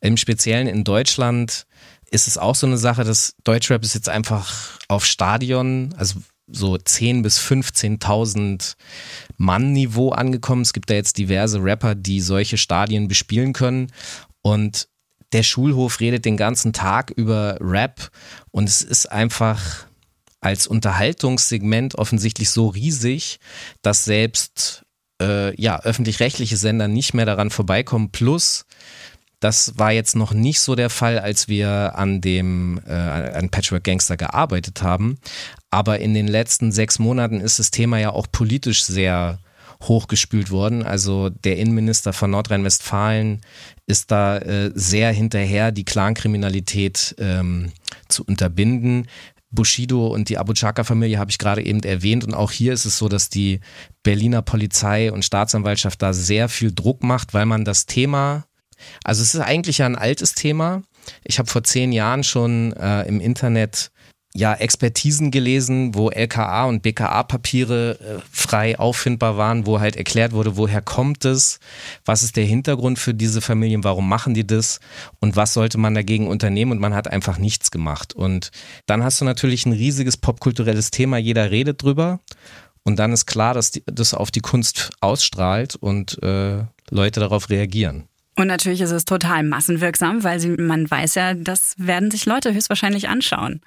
Im 0.00 0.16
Speziellen 0.16 0.66
in 0.66 0.84
Deutschland 0.84 1.66
ist 2.10 2.28
es 2.28 2.38
auch 2.38 2.54
so 2.54 2.66
eine 2.66 2.78
Sache, 2.78 3.04
dass 3.04 3.34
Deutschrap 3.44 3.82
ist 3.82 3.94
jetzt 3.94 4.08
einfach 4.08 4.78
auf 4.88 5.04
Stadion, 5.04 5.94
also 5.98 6.20
so 6.46 6.74
10.000 6.74 7.22
bis 7.22 7.38
15.000 7.40 8.76
Mann 9.36 9.72
Niveau 9.72 10.10
angekommen. 10.10 10.62
Es 10.62 10.72
gibt 10.72 10.88
da 10.90 10.94
jetzt 10.94 11.18
diverse 11.18 11.62
Rapper, 11.62 11.94
die 11.94 12.20
solche 12.20 12.56
Stadien 12.56 13.08
bespielen 13.08 13.52
können 13.52 13.92
und 14.42 14.88
der 15.32 15.42
Schulhof 15.42 16.00
redet 16.00 16.24
den 16.24 16.38
ganzen 16.38 16.72
Tag 16.72 17.10
über 17.10 17.58
Rap 17.60 18.10
und 18.50 18.66
es 18.68 18.80
ist 18.80 19.12
einfach 19.12 19.87
als 20.40 20.66
Unterhaltungssegment 20.66 21.96
offensichtlich 21.96 22.50
so 22.50 22.68
riesig, 22.68 23.38
dass 23.82 24.04
selbst 24.04 24.84
äh, 25.20 25.60
ja, 25.60 25.80
öffentlich-rechtliche 25.80 26.56
Sender 26.56 26.88
nicht 26.88 27.14
mehr 27.14 27.26
daran 27.26 27.50
vorbeikommen. 27.50 28.10
Plus, 28.10 28.64
das 29.40 29.78
war 29.78 29.92
jetzt 29.92 30.16
noch 30.16 30.32
nicht 30.32 30.60
so 30.60 30.74
der 30.74 30.90
Fall, 30.90 31.18
als 31.18 31.48
wir 31.48 31.94
an 31.96 32.20
dem 32.20 32.80
äh, 32.86 32.92
an 32.92 33.50
Patchwork 33.50 33.84
Gangster 33.84 34.16
gearbeitet 34.16 34.82
haben. 34.82 35.18
Aber 35.70 36.00
in 36.00 36.14
den 36.14 36.26
letzten 36.26 36.72
sechs 36.72 36.98
Monaten 36.98 37.40
ist 37.40 37.58
das 37.58 37.70
Thema 37.70 37.98
ja 37.98 38.10
auch 38.10 38.26
politisch 38.30 38.84
sehr 38.84 39.38
hochgespült 39.82 40.50
worden. 40.50 40.82
Also 40.82 41.28
der 41.28 41.56
Innenminister 41.58 42.12
von 42.12 42.30
Nordrhein-Westfalen 42.32 43.42
ist 43.86 44.10
da 44.10 44.38
äh, 44.38 44.72
sehr 44.74 45.12
hinterher, 45.12 45.70
die 45.70 45.84
Clankriminalität 45.84 47.14
ähm, 47.18 47.70
zu 48.08 48.24
unterbinden. 48.24 49.06
Bushido 49.50 50.08
und 50.08 50.28
die 50.28 50.38
Abu 50.38 50.52
Chaka-Familie 50.52 51.18
habe 51.18 51.30
ich 51.30 51.38
gerade 51.38 51.64
eben 51.64 51.82
erwähnt. 51.82 52.24
Und 52.24 52.34
auch 52.34 52.50
hier 52.50 52.72
ist 52.72 52.84
es 52.84 52.98
so, 52.98 53.08
dass 53.08 53.28
die 53.28 53.60
Berliner 54.02 54.42
Polizei 54.42 55.10
und 55.12 55.24
Staatsanwaltschaft 55.24 56.02
da 56.02 56.12
sehr 56.12 56.48
viel 56.48 56.72
Druck 56.74 57.02
macht, 57.02 57.34
weil 57.34 57.46
man 57.46 57.64
das 57.64 57.86
Thema, 57.86 58.44
also 59.04 59.22
es 59.22 59.34
ist 59.34 59.40
eigentlich 59.40 59.78
ja 59.78 59.86
ein 59.86 59.96
altes 59.96 60.34
Thema. 60.34 60.82
Ich 61.24 61.38
habe 61.38 61.48
vor 61.48 61.64
zehn 61.64 61.92
Jahren 61.92 62.24
schon 62.24 62.74
äh, 62.74 63.02
im 63.04 63.20
Internet 63.20 63.90
ja, 64.38 64.54
Expertisen 64.54 65.32
gelesen, 65.32 65.96
wo 65.96 66.10
LKA 66.10 66.66
und 66.66 66.80
BKA-Papiere 66.82 67.98
äh, 68.00 68.20
frei 68.30 68.78
auffindbar 68.78 69.36
waren, 69.36 69.66
wo 69.66 69.80
halt 69.80 69.96
erklärt 69.96 70.30
wurde, 70.30 70.56
woher 70.56 70.80
kommt 70.80 71.24
es, 71.24 71.58
was 72.04 72.22
ist 72.22 72.36
der 72.36 72.44
Hintergrund 72.44 73.00
für 73.00 73.14
diese 73.14 73.40
Familien, 73.40 73.82
warum 73.82 74.08
machen 74.08 74.34
die 74.34 74.46
das 74.46 74.78
und 75.18 75.34
was 75.34 75.54
sollte 75.54 75.76
man 75.76 75.92
dagegen 75.94 76.28
unternehmen 76.28 76.70
und 76.70 76.78
man 76.78 76.94
hat 76.94 77.08
einfach 77.08 77.38
nichts 77.38 77.72
gemacht. 77.72 78.14
Und 78.14 78.52
dann 78.86 79.02
hast 79.02 79.20
du 79.20 79.24
natürlich 79.24 79.66
ein 79.66 79.72
riesiges 79.72 80.16
popkulturelles 80.16 80.92
Thema, 80.92 81.18
jeder 81.18 81.50
redet 81.50 81.82
drüber 81.82 82.20
und 82.84 83.00
dann 83.00 83.12
ist 83.12 83.26
klar, 83.26 83.54
dass 83.54 83.72
die, 83.72 83.82
das 83.86 84.14
auf 84.14 84.30
die 84.30 84.40
Kunst 84.40 84.92
ausstrahlt 85.00 85.74
und 85.74 86.22
äh, 86.22 86.62
Leute 86.90 87.18
darauf 87.18 87.50
reagieren. 87.50 88.04
Und 88.36 88.46
natürlich 88.46 88.82
ist 88.82 88.92
es 88.92 89.04
total 89.04 89.42
massenwirksam, 89.42 90.22
weil 90.22 90.38
sie, 90.38 90.50
man 90.50 90.88
weiß 90.88 91.16
ja, 91.16 91.34
das 91.34 91.74
werden 91.76 92.12
sich 92.12 92.24
Leute 92.24 92.54
höchstwahrscheinlich 92.54 93.08
anschauen. 93.08 93.62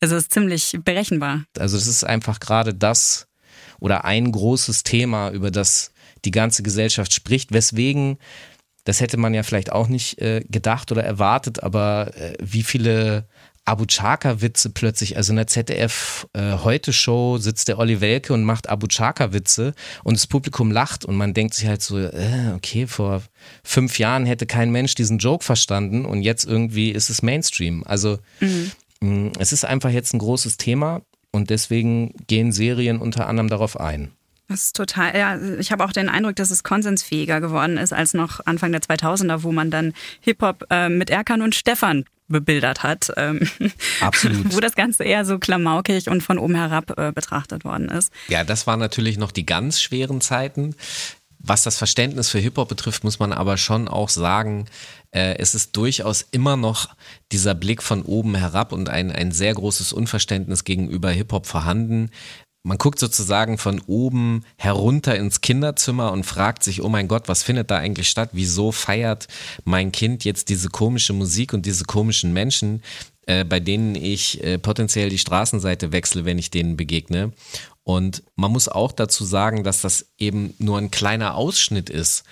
Also 0.00 0.16
es 0.16 0.24
ist 0.24 0.32
ziemlich 0.32 0.76
berechenbar. 0.84 1.44
Also 1.58 1.76
es 1.76 1.86
ist 1.86 2.04
einfach 2.04 2.40
gerade 2.40 2.74
das 2.74 3.26
oder 3.78 4.04
ein 4.04 4.32
großes 4.32 4.82
Thema, 4.82 5.30
über 5.30 5.50
das 5.50 5.92
die 6.24 6.30
ganze 6.30 6.62
Gesellschaft 6.62 7.12
spricht, 7.12 7.52
weswegen, 7.52 8.18
das 8.84 9.00
hätte 9.00 9.16
man 9.16 9.34
ja 9.34 9.42
vielleicht 9.42 9.72
auch 9.72 9.88
nicht 9.88 10.20
äh, 10.20 10.44
gedacht 10.48 10.92
oder 10.92 11.04
erwartet, 11.04 11.62
aber 11.62 12.12
äh, 12.16 12.34
wie 12.40 12.62
viele 12.62 13.26
Abu 13.66 13.84
Chaka-Witze 13.84 14.70
plötzlich, 14.70 15.16
also 15.16 15.32
in 15.32 15.36
der 15.36 15.48
ZDF 15.48 16.28
äh, 16.34 16.58
Heute-Show 16.58 17.38
sitzt 17.38 17.66
der 17.66 17.78
Olli 17.78 18.00
Welke 18.00 18.32
und 18.32 18.44
macht 18.44 18.68
Abu 18.68 18.86
Chaka-Witze 18.86 19.74
und 20.04 20.16
das 20.16 20.28
Publikum 20.28 20.70
lacht 20.70 21.04
und 21.04 21.16
man 21.16 21.34
denkt 21.34 21.54
sich 21.54 21.66
halt 21.66 21.82
so, 21.82 21.98
äh, 21.98 22.52
okay, 22.54 22.86
vor 22.86 23.22
fünf 23.64 23.98
Jahren 23.98 24.24
hätte 24.24 24.46
kein 24.46 24.70
Mensch 24.70 24.94
diesen 24.94 25.18
Joke 25.18 25.44
verstanden 25.44 26.04
und 26.04 26.22
jetzt 26.22 26.44
irgendwie 26.44 26.90
ist 26.90 27.10
es 27.10 27.22
Mainstream. 27.22 27.82
Also 27.84 28.18
mhm. 28.38 28.70
Mm, 29.00 29.28
es 29.38 29.52
ist 29.52 29.64
einfach 29.64 29.90
jetzt 29.90 30.14
ein 30.14 30.18
großes 30.18 30.56
Thema 30.56 31.02
und 31.32 31.50
deswegen 31.50 32.14
gehen 32.26 32.52
Serien 32.52 32.98
unter 32.98 33.26
anderem 33.26 33.48
darauf 33.48 33.78
ein. 33.78 34.12
Das 34.48 34.66
ist 34.66 34.76
total, 34.76 35.16
ja, 35.16 35.38
ich 35.58 35.72
habe 35.72 35.84
auch 35.84 35.92
den 35.92 36.08
Eindruck, 36.08 36.36
dass 36.36 36.50
es 36.50 36.62
konsensfähiger 36.62 37.40
geworden 37.40 37.78
ist 37.78 37.92
als 37.92 38.14
noch 38.14 38.40
Anfang 38.46 38.70
der 38.70 38.80
2000er, 38.80 39.42
wo 39.42 39.50
man 39.50 39.70
dann 39.70 39.92
Hip-Hop 40.20 40.66
äh, 40.70 40.88
mit 40.88 41.10
Erkan 41.10 41.42
und 41.42 41.54
Stefan 41.54 42.04
bebildert 42.28 42.82
hat. 42.82 43.12
Ähm, 43.16 43.40
Absolut. 44.00 44.54
wo 44.54 44.60
das 44.60 44.74
Ganze 44.74 45.04
eher 45.04 45.24
so 45.24 45.38
klamaukig 45.38 46.08
und 46.08 46.22
von 46.22 46.38
oben 46.38 46.54
herab 46.54 46.96
äh, 46.98 47.12
betrachtet 47.12 47.64
worden 47.64 47.88
ist. 47.88 48.12
Ja, 48.28 48.44
das 48.44 48.66
waren 48.66 48.80
natürlich 48.80 49.18
noch 49.18 49.32
die 49.32 49.46
ganz 49.46 49.80
schweren 49.80 50.20
Zeiten. 50.20 50.74
Was 51.46 51.62
das 51.62 51.78
Verständnis 51.78 52.28
für 52.28 52.40
Hip-Hop 52.40 52.68
betrifft, 52.68 53.04
muss 53.04 53.20
man 53.20 53.32
aber 53.32 53.56
schon 53.56 53.86
auch 53.86 54.08
sagen, 54.08 54.66
äh, 55.12 55.36
es 55.38 55.54
ist 55.54 55.76
durchaus 55.76 56.26
immer 56.32 56.56
noch 56.56 56.88
dieser 57.30 57.54
Blick 57.54 57.84
von 57.84 58.02
oben 58.02 58.34
herab 58.34 58.72
und 58.72 58.88
ein, 58.88 59.12
ein 59.12 59.30
sehr 59.30 59.54
großes 59.54 59.92
Unverständnis 59.92 60.64
gegenüber 60.64 61.10
Hip-Hop 61.10 61.46
vorhanden. 61.46 62.10
Man 62.64 62.78
guckt 62.78 62.98
sozusagen 62.98 63.58
von 63.58 63.80
oben 63.86 64.44
herunter 64.58 65.14
ins 65.14 65.40
Kinderzimmer 65.40 66.10
und 66.10 66.26
fragt 66.26 66.64
sich, 66.64 66.82
oh 66.82 66.88
mein 66.88 67.06
Gott, 67.06 67.28
was 67.28 67.44
findet 67.44 67.70
da 67.70 67.76
eigentlich 67.76 68.08
statt? 68.08 68.30
Wieso 68.32 68.72
feiert 68.72 69.28
mein 69.64 69.92
Kind 69.92 70.24
jetzt 70.24 70.48
diese 70.48 70.68
komische 70.68 71.12
Musik 71.12 71.52
und 71.52 71.64
diese 71.64 71.84
komischen 71.84 72.32
Menschen, 72.32 72.82
äh, 73.26 73.44
bei 73.44 73.60
denen 73.60 73.94
ich 73.94 74.42
äh, 74.42 74.58
potenziell 74.58 75.10
die 75.10 75.18
Straßenseite 75.18 75.92
wechsle, 75.92 76.24
wenn 76.24 76.40
ich 76.40 76.50
denen 76.50 76.76
begegne? 76.76 77.32
Und 77.86 78.24
man 78.34 78.50
muss 78.50 78.66
auch 78.68 78.90
dazu 78.90 79.24
sagen, 79.24 79.62
dass 79.62 79.80
das 79.80 80.06
eben 80.18 80.54
nur 80.58 80.76
ein 80.76 80.90
kleiner 80.90 81.36
Ausschnitt 81.36 81.88
ist 81.88 82.24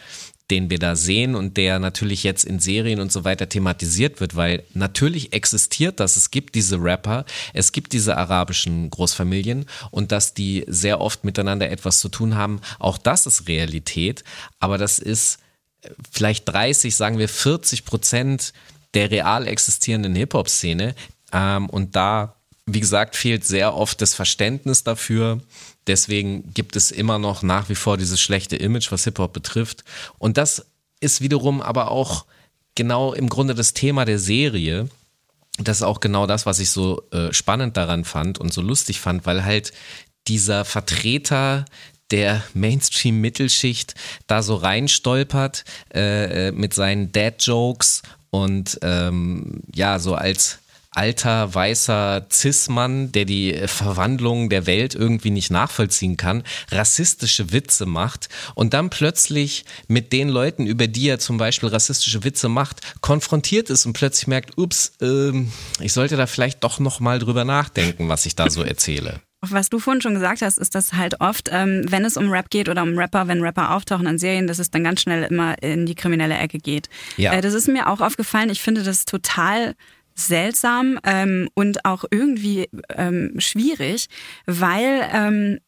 den 0.51 0.69
wir 0.69 0.79
da 0.79 0.95
sehen 0.95 1.35
und 1.35 1.57
der 1.57 1.79
natürlich 1.79 2.23
jetzt 2.23 2.45
in 2.45 2.59
Serien 2.59 3.01
und 3.01 3.11
so 3.11 3.25
weiter 3.25 3.49
thematisiert 3.49 4.21
wird, 4.21 4.37
weil 4.37 4.63
natürlich 4.75 5.33
existiert 5.33 6.01
das. 6.01 6.17
Es 6.17 6.31
gibt 6.31 6.55
diese 6.55 6.77
Rapper, 6.83 7.25
es 7.55 7.73
gibt 7.73 7.95
diese 7.95 8.17
arabischen 8.17 8.91
Großfamilien 8.91 9.65
und 9.91 10.13
dass 10.13 10.35
die 10.35 10.65
sehr 10.67 11.01
oft 11.01 11.25
miteinander 11.25 11.71
etwas 11.71 12.01
zu 12.01 12.11
tun 12.11 12.35
haben, 12.35 12.61
auch 12.79 12.99
das 12.99 13.27
ist 13.27 13.49
Realität. 13.49 14.23
Aber 14.61 14.77
das 14.77 14.99
ist 14.99 15.39
äh, 15.81 15.89
vielleicht 16.11 16.47
30, 16.47 16.95
sagen 16.95 17.19
wir 17.19 17.29
40 17.31 17.87
Prozent 17.87 18.53
der 18.93 19.11
real 19.11 19.49
existierenden 19.49 20.15
Hip-Hop-Szene. 20.15 20.95
Ähm, 21.33 21.71
und 21.71 21.97
da, 21.97 22.37
wie 22.67 22.81
gesagt, 22.81 23.17
fehlt 23.17 23.45
sehr 23.45 23.75
oft 23.75 24.01
das 24.01 24.15
Verständnis 24.15 24.85
dafür 24.85 25.41
Deswegen 25.87 26.55
gibt 26.55 26.77
es 26.77 26.91
immer 26.91 27.19
noch 27.19 27.43
nach 27.43 27.69
wie 27.69 27.75
vor 27.75 27.97
dieses 27.97 28.21
schlechte 28.21 28.57
Image, 28.57 28.91
was 28.91 29.05
Hip-Hop 29.05 29.33
betrifft. 29.33 29.85
Und 30.19 30.39
das 30.39 30.67
ist 31.01 31.21
wiederum 31.21 31.61
aber 31.61 31.91
auch 31.91 32.25
genau 32.75 33.13
im 33.13 33.29
Grunde 33.29 33.55
das 33.55 33.75
Thema 33.75 34.05
der 34.05 34.19
Serie. 34.19 34.89
Das 35.59 35.79
ist 35.79 35.83
auch 35.83 36.01
genau 36.01 36.27
das, 36.27 36.47
was 36.47 36.59
ich 36.59 36.71
so 36.71 37.03
äh, 37.11 37.33
spannend 37.33 37.77
daran 37.77 38.05
fand 38.05 38.39
und 38.39 38.53
so 38.53 38.63
lustig 38.63 39.01
fand, 39.01 39.27
weil 39.27 39.45
halt 39.45 39.73
dieser 40.27 40.65
Vertreter 40.65 41.67
der 42.11 42.43
Mainstream-Mittelschicht 42.55 43.95
da 44.27 44.43
so 44.43 44.57
reinstolpert 44.57 45.65
äh, 45.95 46.49
äh 46.49 46.53
mit 46.53 46.75
seinen 46.75 47.13
Dad-Jokes 47.13 48.03
und 48.31 48.79
ähm, 48.83 49.63
ja, 49.75 49.99
so 49.99 50.15
als 50.15 50.59
alter, 50.95 51.55
weißer 51.55 52.27
Cis-Mann, 52.31 53.13
der 53.13 53.25
die 53.25 53.55
Verwandlung 53.67 54.49
der 54.49 54.67
Welt 54.67 54.95
irgendwie 54.95 55.31
nicht 55.31 55.51
nachvollziehen 55.51 56.17
kann, 56.17 56.43
rassistische 56.71 57.53
Witze 57.53 57.87
macht 57.87 58.29
und 58.55 58.75
dann 58.75 58.91
plötzlich 58.91 59.65
mit 59.89 60.13
den 60.13 60.29
Leuten, 60.29 60.67
über 60.67 60.87
die 60.87 61.09
er 61.09 61.19
zum 61.19 61.37
Beispiel 61.37 61.69
rassistische 61.69 62.25
Witze 62.25 62.49
macht, 62.49 62.81
konfrontiert 63.01 63.71
ist 63.71 63.87
und 63.87 63.93
plötzlich 63.93 64.27
merkt, 64.27 64.57
ups, 64.59 64.93
ähm, 65.01 65.53
ich 65.81 65.93
sollte 65.93 66.17
da 66.17 66.27
vielleicht 66.27 66.65
doch 66.65 66.79
nochmal 66.79 67.19
drüber 67.19 67.45
nachdenken, 67.45 68.09
was 68.09 68.27
ich 68.27 68.37
da 68.37 68.51
so 68.51 68.63
erzähle. 68.63 69.21
Was 69.51 69.69
du 69.69 69.79
vorhin 69.79 70.01
schon 70.01 70.15
gesagt 70.15 70.43
hast, 70.43 70.59
ist, 70.59 70.75
dass 70.75 70.95
halt 70.95 71.21
oft, 71.21 71.51
ähm, 71.53 71.85
wenn 71.89 72.05
es 72.05 72.17
um 72.17 72.31
Rap 72.31 72.51
geht 72.51 72.69
oder 72.69 72.83
um 72.83 72.97
Rapper, 72.97 73.29
wenn 73.29 73.43
Rapper 73.43 73.75
auftauchen 73.75 74.07
in 74.07 74.19
Serien, 74.19 74.47
dass 74.47 74.59
es 74.59 74.71
dann 74.71 74.85
ganz 74.85 75.03
schnell 75.03 75.25
immer 75.25 75.61
in 75.63 75.87
die 75.87 75.95
kriminelle 75.95 76.37
Ecke 76.39 76.59
geht. 76.59 76.89
Ja. 77.17 77.33
Äh, 77.33 77.41
das 77.41 77.55
ist 77.55 77.69
mir 77.69 77.89
auch 77.89 78.01
aufgefallen. 78.01 78.51
Ich 78.51 78.63
finde 78.63 78.83
das 78.83 79.05
total 79.05 79.75
seltsam 80.15 80.99
ähm, 81.05 81.49
und 81.55 81.85
auch 81.85 82.05
irgendwie 82.11 82.69
ähm, 82.91 83.35
schwierig, 83.39 84.07
weil 84.47 85.09
ähm, 85.13 85.59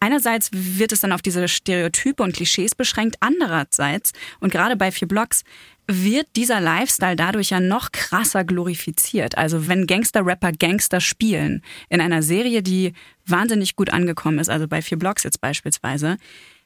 einerseits 0.00 0.50
wird 0.52 0.92
es 0.92 1.00
dann 1.00 1.12
auf 1.12 1.22
diese 1.22 1.48
Stereotype 1.48 2.22
und 2.22 2.34
Klischees 2.34 2.74
beschränkt, 2.74 3.16
andererseits 3.20 4.12
und 4.40 4.50
gerade 4.50 4.76
bei 4.76 4.90
vier 4.90 5.08
Blocks 5.08 5.44
wird 5.88 6.26
dieser 6.34 6.60
Lifestyle 6.60 7.16
dadurch 7.16 7.50
ja 7.50 7.60
noch 7.60 7.92
krasser 7.92 8.44
glorifiziert. 8.44 9.38
Also 9.38 9.68
wenn 9.68 9.86
Gangster-Rapper 9.86 10.52
Gangster 10.52 11.00
spielen 11.00 11.62
in 11.88 12.00
einer 12.00 12.22
Serie, 12.22 12.62
die 12.62 12.92
wahnsinnig 13.24 13.76
gut 13.76 13.90
angekommen 13.90 14.38
ist, 14.38 14.48
also 14.48 14.66
bei 14.66 14.82
vier 14.82 14.98
Blocks 14.98 15.22
jetzt 15.22 15.40
beispielsweise, 15.40 16.16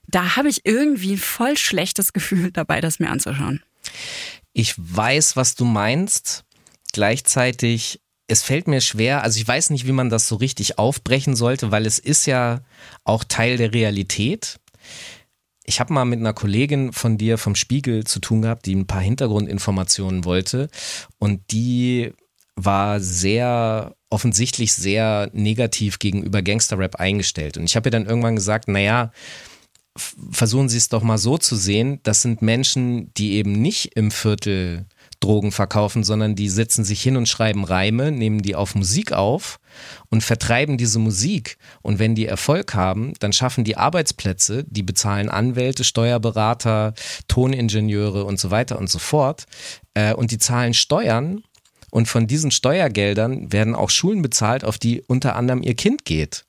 da 0.07 0.37
habe 0.37 0.49
ich 0.49 0.65
irgendwie 0.65 1.13
ein 1.13 1.19
voll 1.19 1.57
schlechtes 1.57 2.13
Gefühl 2.13 2.51
dabei, 2.51 2.81
das 2.81 2.99
mir 2.99 3.11
anzuschauen. 3.11 3.63
Ich 4.53 4.75
weiß, 4.77 5.37
was 5.37 5.55
du 5.55 5.65
meinst. 5.65 6.45
Gleichzeitig, 6.93 8.01
es 8.27 8.43
fällt 8.43 8.69
mir 8.69 8.81
schwer, 8.81 9.23
also 9.23 9.41
ich 9.41 9.47
weiß 9.47 9.71
nicht, 9.71 9.87
wie 9.87 9.93
man 9.93 10.11
das 10.11 10.29
so 10.29 10.37
richtig 10.37 10.79
aufbrechen 10.79 11.37
sollte, 11.37 11.71
weil 11.71 11.87
es 11.87 11.99
ist 11.99 12.27
ja 12.27 12.61
auch 13.05 13.25
Teil 13.25 13.57
der 13.57 13.73
Realität. 13.73 14.61
Ich 15.65 15.81
habe 15.81 15.93
mal 15.93 16.05
mit 16.05 16.21
einer 16.21 16.33
Kollegin 16.33 16.93
von 16.93 17.19
dir 17.19 17.39
vom 17.39 17.55
Spiegel 17.55 18.05
zu 18.05 18.21
tun 18.21 18.43
gehabt, 18.43 18.67
die 18.67 18.75
ein 18.75 18.87
paar 18.87 19.03
Hintergrundinformationen 19.03 20.25
wollte 20.25 20.69
und 21.19 21.41
die 21.51 22.13
war 22.57 23.01
sehr 23.01 23.95
offensichtlich 24.11 24.75
sehr 24.75 25.31
negativ 25.33 25.99
gegenüber 25.99 26.43
Gangsterrap 26.43 26.97
eingestellt. 26.97 27.57
Und 27.57 27.65
ich 27.65 27.77
habe 27.77 27.89
ihr 27.89 27.93
dann 27.93 28.07
irgendwann 28.07 28.37
gesagt, 28.37 28.69
naja, 28.69 29.13
versuchen 29.97 30.69
Sie 30.69 30.77
es 30.77 30.89
doch 30.89 31.03
mal 31.03 31.19
so 31.19 31.39
zu 31.39 31.57
sehen, 31.57 32.01
das 32.03 32.23
sind 32.23 32.43
Menschen, 32.43 33.13
die 33.15 33.33
eben 33.33 33.53
nicht 33.53 33.97
im 33.97 34.11
Viertel 34.11 34.87
Drogen 35.21 35.53
verkaufen, 35.53 36.03
sondern 36.03 36.35
die 36.35 36.49
setzen 36.49 36.85
sich 36.85 37.03
hin 37.03 37.17
und 37.17 37.29
schreiben 37.29 37.65
Reime, 37.65 38.11
nehmen 38.11 38.41
die 38.41 38.57
auf 38.57 38.75
Musik 38.75 39.13
auf 39.13 39.61
und 40.09 40.25
vertreiben 40.25 40.79
diese 40.79 40.99
Musik. 40.99 41.59
Und 41.83 41.99
wenn 41.99 42.15
die 42.15 42.27
Erfolg 42.27 42.75
haben, 42.75 43.13
dann 43.21 43.33
schaffen 43.33 43.65
die 43.65 43.77
Arbeitsplätze, 43.77 44.65
die 44.67 44.83
bezahlen 44.83 45.29
Anwälte, 45.29 45.85
Steuerberater, 45.85 46.95
Toningenieure 47.29 48.25
und 48.25 48.41
so 48.41 48.51
weiter 48.51 48.79
und 48.79 48.89
so 48.89 48.99
fort. 48.99 49.45
Äh, 49.95 50.15
und 50.15 50.31
die 50.31 50.39
zahlen 50.39 50.75
Steuern. 50.75 51.43
Und 51.91 52.07
von 52.07 52.27
diesen 52.27 52.51
Steuergeldern 52.51 53.53
werden 53.53 53.75
auch 53.75 53.91
Schulen 53.91 54.23
bezahlt, 54.23 54.65
auf 54.65 54.79
die 54.79 55.03
unter 55.03 55.37
anderem 55.37 55.63
ihr 55.63 55.75
Kind 55.75 56.05
geht. 56.05 56.47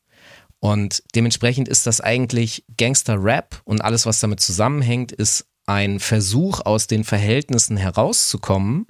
Und 0.60 1.04
dementsprechend 1.16 1.68
ist 1.68 1.88
das 1.88 2.00
eigentlich 2.00 2.64
Gangster-Rap 2.78 3.62
und 3.64 3.82
alles, 3.82 4.06
was 4.06 4.20
damit 4.20 4.40
zusammenhängt, 4.40 5.12
ist 5.12 5.48
ein 5.72 6.00
Versuch, 6.00 6.60
aus 6.66 6.88
den 6.88 7.04
Verhältnissen 7.04 7.78
herauszukommen. 7.78 8.86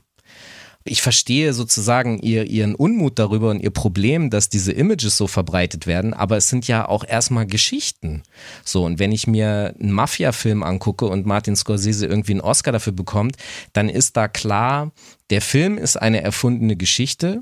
Ich 0.84 1.04
verstehe 1.04 1.54
sozusagen 1.54 2.18
ihr, 2.18 2.46
ihren 2.46 2.74
Unmut 2.74 3.20
darüber 3.20 3.52
und 3.52 3.62
ihr 3.62 3.70
Problem, 3.70 4.32
dass 4.32 4.50
diese 4.50 4.72
Images 4.72 5.16
so 5.16 5.28
verbreitet 5.28 5.86
werden, 5.86 6.16
aber 6.16 6.38
es 6.38 6.50
sind 6.50 6.68
ja 6.68 6.88
auch 6.88 7.04
erstmal 7.08 7.46
Geschichten. 7.46 8.24
So, 8.66 8.84
und 8.84 8.98
wenn 8.98 9.12
ich 9.12 9.28
mir 9.28 9.76
einen 9.80 9.92
Mafia-Film 9.92 10.64
angucke 10.64 11.06
und 11.06 11.28
Martin 11.28 11.56
Scorsese 11.56 12.08
irgendwie 12.08 12.32
einen 12.32 12.42
Oscar 12.42 12.72
dafür 12.72 12.94
bekommt, 12.94 13.36
dann 13.74 13.90
ist 13.90 14.18
da 14.18 14.28
klar, 14.28 14.92
der 15.30 15.42
Film 15.44 15.78
ist 15.78 16.02
eine 16.02 16.22
erfundene 16.22 16.76
Geschichte 16.76 17.42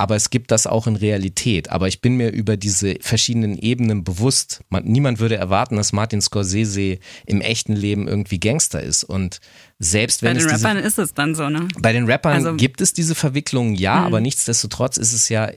aber 0.00 0.16
es 0.16 0.30
gibt 0.30 0.50
das 0.50 0.66
auch 0.66 0.86
in 0.86 0.96
Realität. 0.96 1.68
Aber 1.68 1.86
ich 1.86 2.00
bin 2.00 2.16
mir 2.16 2.30
über 2.30 2.56
diese 2.56 2.94
verschiedenen 3.02 3.58
Ebenen 3.58 4.02
bewusst. 4.02 4.62
Man, 4.70 4.84
niemand 4.84 5.18
würde 5.18 5.36
erwarten, 5.36 5.76
dass 5.76 5.92
Martin 5.92 6.22
Scorsese 6.22 6.98
im 7.26 7.42
echten 7.42 7.74
Leben 7.74 8.08
irgendwie 8.08 8.40
Gangster 8.40 8.82
ist. 8.82 9.04
Und 9.04 9.42
selbst 9.78 10.22
wenn 10.22 10.38
bei 10.38 10.42
den 10.42 10.48
Rappern 10.48 10.78
ist 10.78 10.98
es 10.98 11.12
dann 11.12 11.34
so, 11.34 11.50
ne? 11.50 11.68
Bei 11.78 11.92
den 11.92 12.06
Rappern 12.06 12.32
also, 12.32 12.54
gibt 12.54 12.80
es 12.80 12.94
diese 12.94 13.14
Verwicklungen, 13.14 13.74
ja, 13.74 13.96
mh. 13.96 14.06
aber 14.06 14.20
nichtsdestotrotz 14.22 14.96
ist 14.96 15.12
es 15.12 15.28
ja 15.28 15.50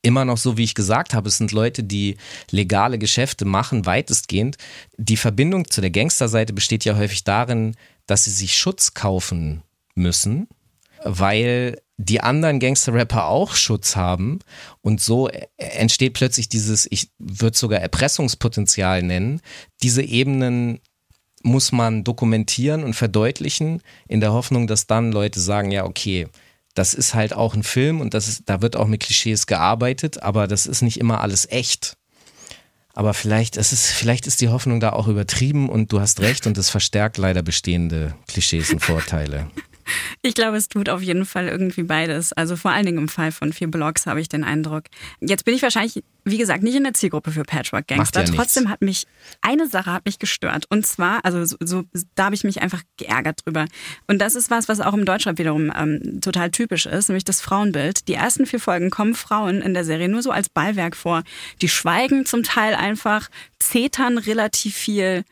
immer 0.00 0.24
noch 0.24 0.38
so, 0.38 0.56
wie 0.56 0.64
ich 0.64 0.74
gesagt 0.74 1.12
habe, 1.12 1.28
es 1.28 1.36
sind 1.36 1.52
Leute, 1.52 1.84
die 1.84 2.16
legale 2.50 2.96
Geschäfte 2.96 3.44
machen, 3.44 3.84
weitestgehend. 3.84 4.56
Die 4.96 5.18
Verbindung 5.18 5.68
zu 5.68 5.82
der 5.82 5.90
Gangsterseite 5.90 6.54
besteht 6.54 6.86
ja 6.86 6.96
häufig 6.96 7.24
darin, 7.24 7.74
dass 8.06 8.24
sie 8.24 8.30
sich 8.30 8.56
Schutz 8.56 8.94
kaufen 8.94 9.62
müssen, 9.94 10.48
weil 11.06 11.80
die 11.96 12.20
anderen 12.20 12.60
Gangster-Rapper 12.60 13.26
auch 13.26 13.54
Schutz 13.54 13.96
haben 13.96 14.40
und 14.82 15.00
so 15.00 15.28
entsteht 15.56 16.14
plötzlich 16.14 16.48
dieses, 16.48 16.86
ich 16.90 17.10
würde 17.18 17.56
sogar 17.56 17.80
Erpressungspotenzial 17.80 19.02
nennen. 19.02 19.40
Diese 19.82 20.02
Ebenen 20.02 20.80
muss 21.42 21.72
man 21.72 22.04
dokumentieren 22.04 22.84
und 22.84 22.94
verdeutlichen 22.94 23.82
in 24.08 24.20
der 24.20 24.32
Hoffnung, 24.32 24.66
dass 24.66 24.86
dann 24.86 25.12
Leute 25.12 25.40
sagen, 25.40 25.70
ja, 25.70 25.84
okay, 25.84 26.26
das 26.74 26.92
ist 26.92 27.14
halt 27.14 27.32
auch 27.32 27.54
ein 27.54 27.62
Film 27.62 28.00
und 28.00 28.12
das 28.12 28.28
ist, 28.28 28.42
da 28.46 28.60
wird 28.60 28.76
auch 28.76 28.88
mit 28.88 29.02
Klischees 29.02 29.46
gearbeitet, 29.46 30.22
aber 30.22 30.46
das 30.46 30.66
ist 30.66 30.82
nicht 30.82 31.00
immer 31.00 31.22
alles 31.22 31.50
echt. 31.50 31.96
Aber 32.92 33.14
vielleicht, 33.14 33.56
es 33.56 33.72
ist, 33.72 33.86
vielleicht 33.86 34.26
ist 34.26 34.40
die 34.40 34.48
Hoffnung 34.48 34.80
da 34.80 34.90
auch 34.90 35.08
übertrieben 35.08 35.68
und 35.68 35.92
du 35.92 36.00
hast 36.00 36.20
recht 36.20 36.46
und 36.46 36.58
es 36.58 36.68
verstärkt 36.68 37.16
leider 37.16 37.42
bestehende 37.42 38.14
Klischees 38.26 38.70
und 38.70 38.80
Vorteile. 38.80 39.50
Ich 40.22 40.34
glaube, 40.34 40.56
es 40.56 40.68
tut 40.68 40.88
auf 40.88 41.02
jeden 41.02 41.24
Fall 41.24 41.48
irgendwie 41.48 41.82
beides. 41.82 42.32
Also 42.32 42.56
vor 42.56 42.70
allen 42.70 42.86
Dingen 42.86 42.98
im 42.98 43.08
Fall 43.08 43.32
von 43.32 43.52
vier 43.52 43.68
Blogs 43.68 44.06
habe 44.06 44.20
ich 44.20 44.28
den 44.28 44.44
Eindruck. 44.44 44.84
Jetzt 45.20 45.44
bin 45.44 45.54
ich 45.54 45.62
wahrscheinlich, 45.62 46.02
wie 46.24 46.38
gesagt, 46.38 46.62
nicht 46.62 46.74
in 46.74 46.84
der 46.84 46.94
Zielgruppe 46.94 47.30
für 47.30 47.42
Patchwork 47.42 47.86
Gangster. 47.86 48.24
ja 48.24 48.26
Trotzdem 48.26 48.64
nichts. 48.64 48.72
hat 48.72 48.82
mich 48.82 49.06
eine 49.40 49.68
Sache 49.68 49.92
hat 49.92 50.04
mich 50.04 50.18
gestört. 50.18 50.66
Und 50.68 50.86
zwar, 50.86 51.24
also 51.24 51.44
so, 51.44 51.56
so 51.60 51.84
da 52.14 52.26
habe 52.26 52.34
ich 52.34 52.44
mich 52.44 52.62
einfach 52.62 52.82
geärgert 52.96 53.40
drüber. 53.44 53.66
Und 54.06 54.20
das 54.20 54.34
ist 54.34 54.50
was, 54.50 54.68
was 54.68 54.80
auch 54.80 54.94
im 54.94 55.04
Deutschrap 55.04 55.38
wiederum 55.38 55.72
ähm, 55.76 56.20
total 56.20 56.50
typisch 56.50 56.86
ist, 56.86 57.08
nämlich 57.08 57.24
das 57.24 57.40
Frauenbild. 57.40 58.08
Die 58.08 58.14
ersten 58.14 58.46
vier 58.46 58.60
Folgen 58.60 58.90
kommen 58.90 59.14
Frauen 59.14 59.62
in 59.62 59.74
der 59.74 59.84
Serie 59.84 60.08
nur 60.08 60.22
so 60.22 60.30
als 60.30 60.48
Beiwerk 60.48 60.96
vor. 60.96 61.22
Die 61.62 61.68
schweigen 61.68 62.26
zum 62.26 62.42
Teil 62.42 62.74
einfach, 62.74 63.28
zetern 63.58 64.18
relativ 64.18 64.74
viel. 64.74 65.24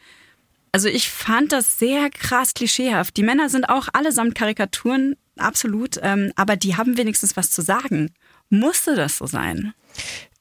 Also 0.74 0.88
ich 0.88 1.08
fand 1.08 1.52
das 1.52 1.78
sehr 1.78 2.10
krass 2.10 2.52
klischeehaft. 2.52 3.16
Die 3.16 3.22
Männer 3.22 3.48
sind 3.48 3.68
auch 3.68 3.86
allesamt 3.92 4.34
Karikaturen, 4.34 5.14
absolut, 5.38 6.00
ähm, 6.02 6.32
aber 6.34 6.56
die 6.56 6.76
haben 6.76 6.98
wenigstens 6.98 7.36
was 7.36 7.52
zu 7.52 7.62
sagen. 7.62 8.12
Musste 8.50 8.96
das 8.96 9.18
so 9.18 9.26
sein? 9.28 9.72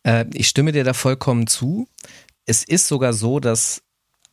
Äh, 0.02 0.26
ich 0.34 0.48
stimme 0.48 0.72
dir 0.72 0.84
da 0.84 0.93
vollkommen 0.93 1.46
zu. 1.46 1.88
Es 2.48 2.63
ist 2.63 2.88
sogar 2.88 3.13
so, 3.13 3.39
dass 3.39 3.84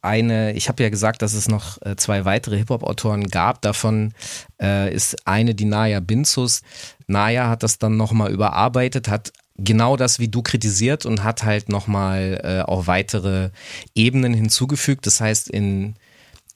eine, 0.00 0.54
ich 0.54 0.70
habe 0.70 0.82
ja 0.82 0.88
gesagt, 0.88 1.20
dass 1.20 1.34
es 1.34 1.50
noch 1.50 1.82
äh, 1.82 1.96
zwei 1.96 2.24
weitere 2.24 2.56
Hip-Hop-Autoren 2.56 3.24
gab. 3.24 3.60
Davon 3.60 4.14
äh, 4.58 4.90
ist 4.94 5.26
eine 5.26 5.54
die 5.54 5.66
Naya 5.66 6.00
Binzus. 6.00 6.62
Naya 7.08 7.50
hat 7.50 7.62
das 7.62 7.78
dann 7.78 7.98
nochmal 7.98 8.32
überarbeitet, 8.32 9.08
hat 9.08 9.34
genau 9.62 9.96
das 9.96 10.18
wie 10.18 10.28
du 10.28 10.42
kritisiert 10.42 11.06
und 11.06 11.22
hat 11.22 11.44
halt 11.44 11.68
nochmal 11.68 12.40
äh, 12.42 12.62
auch 12.62 12.86
weitere 12.86 13.50
Ebenen 13.94 14.34
hinzugefügt. 14.34 15.06
Das 15.06 15.20
heißt, 15.20 15.48
in 15.48 15.94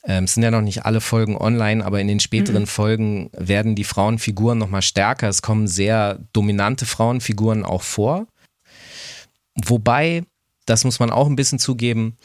ähm, 0.07 0.25
es 0.25 0.35
sind 0.35 0.43
ja 0.43 0.51
noch 0.51 0.61
nicht 0.61 0.85
alle 0.85 1.01
Folgen 1.01 1.35
online, 1.35 1.83
aber 1.83 1.99
in 1.99 2.07
den 2.07 2.19
späteren 2.19 2.67
Folgen 2.67 3.29
werden 3.33 3.75
die 3.75 3.83
Frauenfiguren 3.83 4.57
nochmal 4.57 4.83
stärker. 4.83 5.27
Es 5.27 5.41
kommen 5.41 5.67
sehr 5.67 6.19
dominante 6.31 6.85
Frauenfiguren 6.85 7.65
auch 7.65 7.81
vor. 7.81 8.27
Wobei, 9.55 10.23
das 10.65 10.83
muss 10.83 10.99
man 10.99 11.09
auch 11.09 11.27
ein 11.27 11.35
bisschen 11.35 11.59
zugeben, 11.59 12.17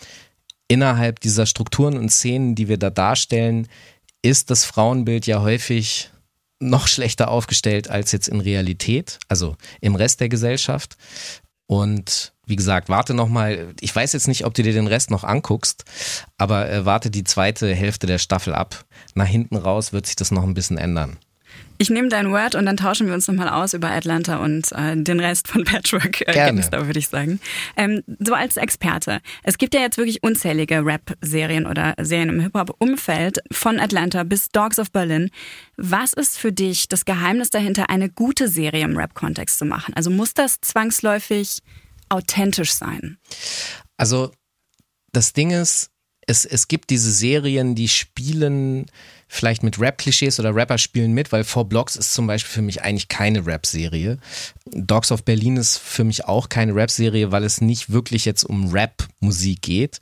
innerhalb 0.68 1.20
dieser 1.20 1.46
Strukturen 1.46 1.96
und 1.96 2.10
Szenen, 2.10 2.54
die 2.54 2.68
wir 2.68 2.76
da 2.76 2.90
darstellen, 2.90 3.66
ist 4.22 4.50
das 4.50 4.64
Frauenbild 4.64 5.26
ja 5.26 5.40
häufig 5.40 6.10
noch 6.60 6.86
schlechter 6.86 7.28
aufgestellt 7.28 7.90
als 7.90 8.12
jetzt 8.12 8.28
in 8.28 8.40
Realität, 8.40 9.18
also 9.28 9.56
im 9.80 9.94
Rest 9.94 10.20
der 10.20 10.28
Gesellschaft. 10.28 10.96
Und 11.66 12.32
wie 12.46 12.56
gesagt, 12.56 12.88
warte 12.88 13.14
noch 13.14 13.28
mal. 13.28 13.74
Ich 13.80 13.94
weiß 13.94 14.12
jetzt 14.12 14.28
nicht, 14.28 14.44
ob 14.44 14.54
du 14.54 14.62
dir 14.62 14.72
den 14.72 14.88
Rest 14.88 15.10
noch 15.10 15.24
anguckst, 15.24 15.84
aber 16.36 16.68
äh, 16.68 16.84
warte 16.84 17.10
die 17.10 17.24
zweite 17.24 17.72
Hälfte 17.74 18.06
der 18.06 18.18
Staffel 18.18 18.54
ab. 18.54 18.84
Nach 19.14 19.26
hinten 19.26 19.56
raus 19.56 19.92
wird 19.92 20.06
sich 20.06 20.16
das 20.16 20.32
noch 20.32 20.42
ein 20.42 20.54
bisschen 20.54 20.78
ändern. 20.78 21.18
Ich 21.78 21.88
nehme 21.88 22.10
dein 22.10 22.30
Word 22.30 22.56
und 22.56 22.66
dann 22.66 22.76
tauschen 22.76 23.06
wir 23.06 23.14
uns 23.14 23.26
nochmal 23.26 23.48
aus 23.48 23.72
über 23.72 23.90
Atlanta 23.90 24.36
und 24.36 24.70
äh, 24.72 25.02
den 25.02 25.18
Rest 25.18 25.48
von 25.48 25.64
Patchwork 25.64 26.20
äh, 26.20 26.32
Gerne. 26.32 26.60
Gangster, 26.60 26.86
würde 26.86 26.98
ich 26.98 27.08
sagen. 27.08 27.40
Ähm, 27.74 28.02
so 28.18 28.34
als 28.34 28.58
Experte. 28.58 29.20
Es 29.44 29.56
gibt 29.56 29.72
ja 29.74 29.80
jetzt 29.80 29.96
wirklich 29.96 30.22
unzählige 30.22 30.84
Rap-Serien 30.84 31.66
oder 31.66 31.94
Serien 31.98 32.28
im 32.28 32.40
Hip-Hop-Umfeld 32.40 33.38
von 33.50 33.80
Atlanta 33.80 34.24
bis 34.24 34.50
Dogs 34.50 34.78
of 34.78 34.92
Berlin. 34.92 35.30
Was 35.78 36.12
ist 36.12 36.38
für 36.38 36.52
dich 36.52 36.86
das 36.88 37.06
Geheimnis 37.06 37.48
dahinter, 37.48 37.88
eine 37.88 38.10
gute 38.10 38.48
Serie 38.48 38.84
im 38.84 38.98
Rap-Kontext 38.98 39.58
zu 39.58 39.64
machen? 39.64 39.94
Also 39.94 40.10
muss 40.10 40.34
das 40.34 40.60
zwangsläufig 40.60 41.60
authentisch 42.10 42.72
sein? 42.74 43.16
Also 43.96 44.32
das 45.12 45.32
Ding 45.32 45.50
ist, 45.50 45.90
es, 46.26 46.44
es 46.44 46.68
gibt 46.68 46.90
diese 46.90 47.10
Serien, 47.10 47.74
die 47.74 47.88
spielen 47.88 48.86
vielleicht 49.32 49.62
mit 49.62 49.78
Rap-Klischees 49.78 50.40
oder 50.40 50.52
Rapper 50.52 50.76
spielen 50.76 51.12
mit, 51.12 51.30
weil 51.30 51.44
Four 51.44 51.68
Blocks 51.68 51.94
ist 51.94 52.12
zum 52.12 52.26
Beispiel 52.26 52.50
für 52.50 52.62
mich 52.62 52.82
eigentlich 52.82 53.06
keine 53.06 53.46
Rap-Serie. 53.46 54.18
Dogs 54.66 55.12
of 55.12 55.24
Berlin 55.24 55.56
ist 55.56 55.78
für 55.78 56.02
mich 56.02 56.24
auch 56.24 56.48
keine 56.48 56.74
Rap-Serie, 56.74 57.30
weil 57.30 57.44
es 57.44 57.60
nicht 57.60 57.90
wirklich 57.90 58.24
jetzt 58.24 58.42
um 58.42 58.72
Rap-Musik 58.72 59.62
geht. 59.62 60.00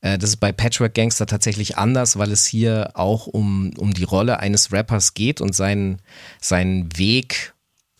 Äh, 0.00 0.16
Das 0.16 0.30
ist 0.30 0.36
bei 0.36 0.52
Patchwork 0.52 0.94
Gangster 0.94 1.26
tatsächlich 1.26 1.76
anders, 1.76 2.18
weil 2.18 2.30
es 2.30 2.46
hier 2.46 2.92
auch 2.94 3.26
um, 3.26 3.72
um 3.76 3.92
die 3.92 4.04
Rolle 4.04 4.38
eines 4.38 4.72
Rappers 4.72 5.12
geht 5.12 5.40
und 5.40 5.56
seinen, 5.56 6.00
seinen 6.40 6.96
Weg. 6.96 7.54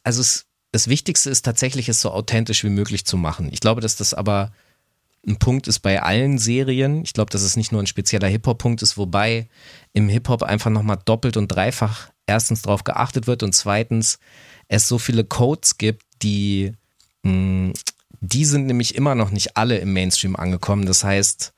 Also 0.05 0.21
es, 0.21 0.47
das 0.71 0.87
Wichtigste 0.87 1.29
ist 1.29 1.45
tatsächlich, 1.45 1.89
es 1.89 2.01
so 2.01 2.13
authentisch 2.13 2.63
wie 2.63 2.71
möglich 2.71 3.05
zu 3.05 3.17
machen. 3.17 3.49
Ich 3.51 3.59
glaube, 3.59 3.81
dass 3.81 3.97
das 3.97 4.15
aber 4.15 4.53
ein 5.27 5.39
Punkt 5.39 5.69
ist 5.69 5.81
bei 5.81 6.03
allen 6.03 6.39
Serien. 6.39 7.03
Ich 7.05 7.13
glaube, 7.13 7.31
dass 7.31 7.43
es 7.43 7.57
nicht 7.57 7.73
nur 7.73 7.83
ein 7.83 7.87
spezieller 7.87 8.29
Hip-Hop-Punkt 8.29 8.83
ist, 8.83 8.97
wobei 8.97 9.49
im 9.93 10.09
Hip-Hop 10.09 10.43
einfach 10.43 10.71
nochmal 10.71 10.99
doppelt 11.05 11.37
und 11.37 11.49
dreifach 11.49 12.11
erstens 12.27 12.63
darauf 12.63 12.85
geachtet 12.85 13.27
wird 13.27 13.43
und 13.43 13.55
zweitens 13.55 14.19
es 14.69 14.87
so 14.87 14.99
viele 14.99 15.25
Codes 15.25 15.79
gibt, 15.79 16.05
die, 16.23 16.73
mh, 17.23 17.73
die 18.21 18.45
sind 18.45 18.67
nämlich 18.67 18.95
immer 18.95 19.15
noch 19.15 19.31
nicht 19.31 19.57
alle 19.57 19.79
im 19.79 19.93
Mainstream 19.93 20.37
angekommen. 20.37 20.87
Das 20.87 21.05
heißt, 21.05 21.53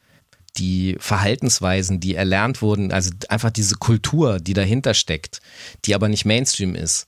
die 0.57 0.97
Verhaltensweisen, 0.99 2.01
die 2.01 2.15
erlernt 2.15 2.63
wurden, 2.63 2.93
also 2.93 3.11
einfach 3.29 3.51
diese 3.51 3.77
Kultur, 3.77 4.41
die 4.41 4.53
dahinter 4.55 4.95
steckt, 4.95 5.41
die 5.85 5.95
aber 5.95 6.09
nicht 6.09 6.25
Mainstream 6.25 6.75
ist, 6.75 7.07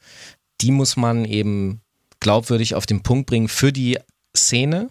die 0.61 0.71
muss 0.71 0.97
man 0.97 1.25
eben 1.25 1.81
glaubwürdig 2.21 2.75
auf 2.75 2.87
den 2.87 3.03
Punkt 3.03 3.27
bringen 3.27 3.49
für 3.49 3.73
die 3.73 3.99
Szene, 4.37 4.91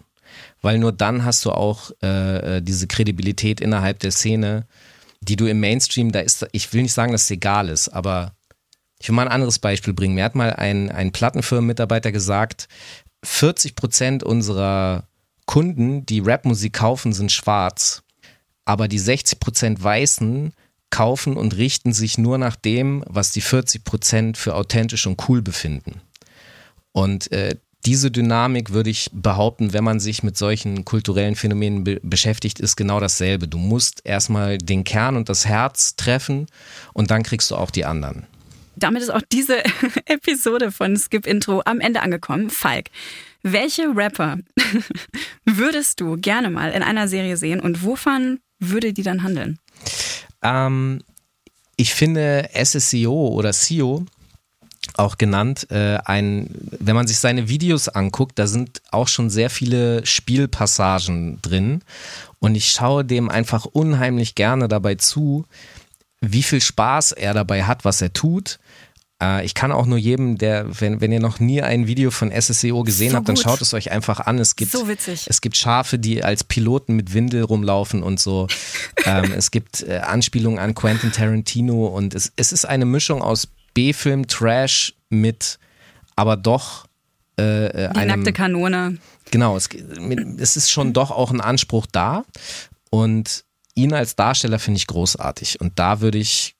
weil 0.62 0.78
nur 0.78 0.92
dann 0.92 1.24
hast 1.24 1.44
du 1.44 1.50
auch 1.50 1.90
äh, 2.02 2.56
äh, 2.56 2.62
diese 2.62 2.86
Kredibilität 2.86 3.60
innerhalb 3.60 3.98
der 3.98 4.12
Szene, 4.12 4.66
die 5.20 5.36
du 5.36 5.46
im 5.46 5.60
Mainstream, 5.60 6.12
da 6.12 6.20
ist, 6.20 6.46
ich 6.52 6.72
will 6.72 6.82
nicht 6.82 6.94
sagen, 6.94 7.12
dass 7.12 7.24
es 7.24 7.30
egal 7.30 7.68
ist, 7.68 7.88
aber 7.88 8.32
ich 8.98 9.08
will 9.08 9.16
mal 9.16 9.26
ein 9.26 9.32
anderes 9.32 9.58
Beispiel 9.58 9.92
bringen. 9.92 10.14
Mir 10.14 10.24
hat 10.24 10.36
mal 10.36 10.52
ein, 10.52 10.90
ein 10.90 11.12
Plattenfirmenmitarbeiter 11.12 12.12
gesagt, 12.12 12.68
40 13.24 13.74
Prozent 13.74 14.22
unserer 14.22 15.08
Kunden, 15.46 16.06
die 16.06 16.20
Rapmusik 16.20 16.72
kaufen, 16.72 17.12
sind 17.12 17.32
schwarz, 17.32 18.02
aber 18.64 18.88
die 18.88 18.98
60 18.98 19.40
Prozent 19.40 19.82
Weißen 19.82 20.52
kaufen 20.90 21.36
und 21.36 21.56
richten 21.56 21.92
sich 21.92 22.18
nur 22.18 22.38
nach 22.38 22.54
dem, 22.54 23.02
was 23.08 23.32
die 23.32 23.40
40 23.40 23.84
Prozent 23.84 24.36
für 24.36 24.54
authentisch 24.54 25.06
und 25.06 25.28
cool 25.28 25.42
befinden. 25.42 26.00
Und 26.92 27.32
äh, 27.32 27.56
diese 27.84 28.10
Dynamik 28.10 28.72
würde 28.72 28.90
ich 28.90 29.10
behaupten, 29.12 29.72
wenn 29.72 29.84
man 29.84 29.98
sich 29.98 30.22
mit 30.22 30.36
solchen 30.36 30.84
kulturellen 30.84 31.34
Phänomenen 31.34 31.84
be 31.84 32.00
beschäftigt, 32.02 32.60
ist 32.60 32.76
genau 32.76 33.00
dasselbe. 33.00 33.48
Du 33.48 33.58
musst 33.58 34.02
erstmal 34.04 34.58
den 34.58 34.84
Kern 34.84 35.16
und 35.16 35.28
das 35.28 35.46
Herz 35.46 35.96
treffen 35.96 36.46
und 36.92 37.10
dann 37.10 37.22
kriegst 37.22 37.50
du 37.50 37.56
auch 37.56 37.70
die 37.70 37.84
anderen. 37.84 38.26
Damit 38.76 39.02
ist 39.02 39.10
auch 39.10 39.22
diese 39.32 39.64
Episode 40.06 40.70
von 40.70 40.96
Skip 40.96 41.26
Intro 41.26 41.62
am 41.64 41.80
Ende 41.80 42.02
angekommen. 42.02 42.50
Falk, 42.50 42.90
welche 43.42 43.94
Rapper 43.94 44.38
würdest 45.44 46.00
du 46.00 46.16
gerne 46.16 46.50
mal 46.50 46.70
in 46.70 46.82
einer 46.82 47.08
Serie 47.08 47.36
sehen 47.36 47.60
und 47.60 47.84
wovon 47.84 48.38
würde 48.60 48.92
die 48.92 49.02
dann 49.02 49.22
handeln? 49.24 49.58
Ähm, 50.42 51.02
ich 51.76 51.94
finde 51.94 52.48
SSEO 52.54 53.28
oder 53.28 53.52
SEO 53.52 54.06
auch 54.96 55.16
genannt, 55.18 55.68
äh, 55.70 55.98
ein, 56.04 56.50
wenn 56.78 56.94
man 56.96 57.06
sich 57.06 57.18
seine 57.18 57.48
Videos 57.48 57.88
anguckt, 57.88 58.38
da 58.38 58.46
sind 58.46 58.82
auch 58.90 59.08
schon 59.08 59.30
sehr 59.30 59.48
viele 59.50 60.04
Spielpassagen 60.04 61.40
drin 61.40 61.82
und 62.40 62.54
ich 62.54 62.70
schaue 62.70 63.04
dem 63.04 63.30
einfach 63.30 63.64
unheimlich 63.64 64.34
gerne 64.34 64.68
dabei 64.68 64.96
zu, 64.96 65.46
wie 66.20 66.42
viel 66.42 66.60
Spaß 66.60 67.12
er 67.12 67.34
dabei 67.34 67.64
hat, 67.64 67.84
was 67.84 68.00
er 68.02 68.12
tut. 68.12 68.58
Äh, 69.22 69.44
ich 69.44 69.54
kann 69.54 69.72
auch 69.72 69.86
nur 69.86 69.98
jedem, 69.98 70.36
der, 70.38 70.66
wenn, 70.80 71.00
wenn 71.00 71.12
ihr 71.12 71.20
noch 71.20 71.40
nie 71.40 71.62
ein 71.62 71.86
Video 71.86 72.10
von 72.10 72.30
SSEO 72.30 72.82
gesehen 72.82 73.10
So 73.10 73.16
habt, 73.16 73.28
dann 73.28 73.36
gut. 73.36 73.44
schaut 73.44 73.60
es 73.60 73.72
euch 73.74 73.90
einfach 73.92 74.20
an. 74.20 74.38
Es 74.38 74.56
gibt, 74.56 74.72
So 74.72 74.88
witzig. 74.88 75.26
es 75.28 75.40
gibt 75.40 75.56
Schafe, 75.56 75.98
die 75.98 76.22
als 76.22 76.44
Piloten 76.44 76.94
mit 76.94 77.14
Windel 77.14 77.42
rumlaufen 77.42 78.02
und 78.02 78.20
so. 78.20 78.48
ähm, 79.06 79.32
es 79.36 79.50
gibt 79.50 79.82
äh, 79.82 79.98
Anspielungen 79.98 80.58
an 80.58 80.74
Quentin 80.74 81.12
Tarantino 81.12 81.86
und 81.86 82.14
es, 82.14 82.32
es 82.36 82.52
ist 82.52 82.64
eine 82.64 82.84
Mischung 82.84 83.22
aus 83.22 83.48
B-Film, 83.74 84.26
Trash 84.26 84.94
mit 85.08 85.58
aber 86.16 86.36
doch 86.36 86.86
äh, 87.38 87.66
äh, 87.66 87.90
Die 87.92 87.98
einem, 87.98 88.08
nackte 88.16 88.32
Kanone. 88.32 88.98
Genau, 89.30 89.56
es, 89.56 89.68
es 90.38 90.56
ist 90.56 90.70
schon 90.70 90.92
doch 90.92 91.10
auch 91.10 91.30
ein 91.30 91.40
Anspruch 91.40 91.86
da 91.90 92.24
und 92.90 93.44
ihn 93.74 93.94
als 93.94 94.16
Darsteller 94.16 94.58
finde 94.58 94.78
ich 94.78 94.86
großartig 94.86 95.60
und 95.60 95.78
da 95.78 96.00
würde 96.00 96.18
ich, 96.18 96.54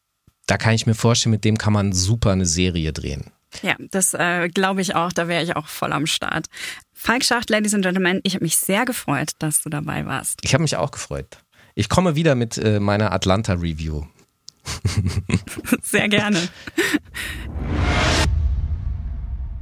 da 0.46 0.56
kann 0.56 0.74
ich 0.74 0.86
mir 0.86 0.94
vorstellen, 0.94 1.32
mit 1.32 1.44
dem 1.44 1.58
kann 1.58 1.72
man 1.72 1.92
super 1.92 2.32
eine 2.32 2.46
Serie 2.46 2.92
drehen. 2.92 3.30
Ja, 3.60 3.76
das 3.90 4.14
äh, 4.14 4.48
glaube 4.48 4.80
ich 4.80 4.94
auch. 4.94 5.12
Da 5.12 5.28
wäre 5.28 5.42
ich 5.42 5.56
auch 5.56 5.66
voll 5.66 5.92
am 5.92 6.06
Start. 6.06 6.46
Falk 6.94 7.22
Schacht, 7.22 7.50
Ladies 7.50 7.74
and 7.74 7.84
Gentlemen, 7.84 8.20
ich 8.22 8.34
habe 8.34 8.44
mich 8.44 8.56
sehr 8.56 8.86
gefreut, 8.86 9.32
dass 9.40 9.62
du 9.62 9.68
dabei 9.68 10.06
warst. 10.06 10.38
Ich 10.42 10.54
habe 10.54 10.62
mich 10.62 10.76
auch 10.76 10.90
gefreut. 10.90 11.26
Ich 11.74 11.90
komme 11.90 12.14
wieder 12.16 12.34
mit 12.34 12.56
äh, 12.56 12.80
meiner 12.80 13.12
Atlanta-Review. 13.12 14.04
Sehr 15.82 16.08
gerne. 16.08 16.48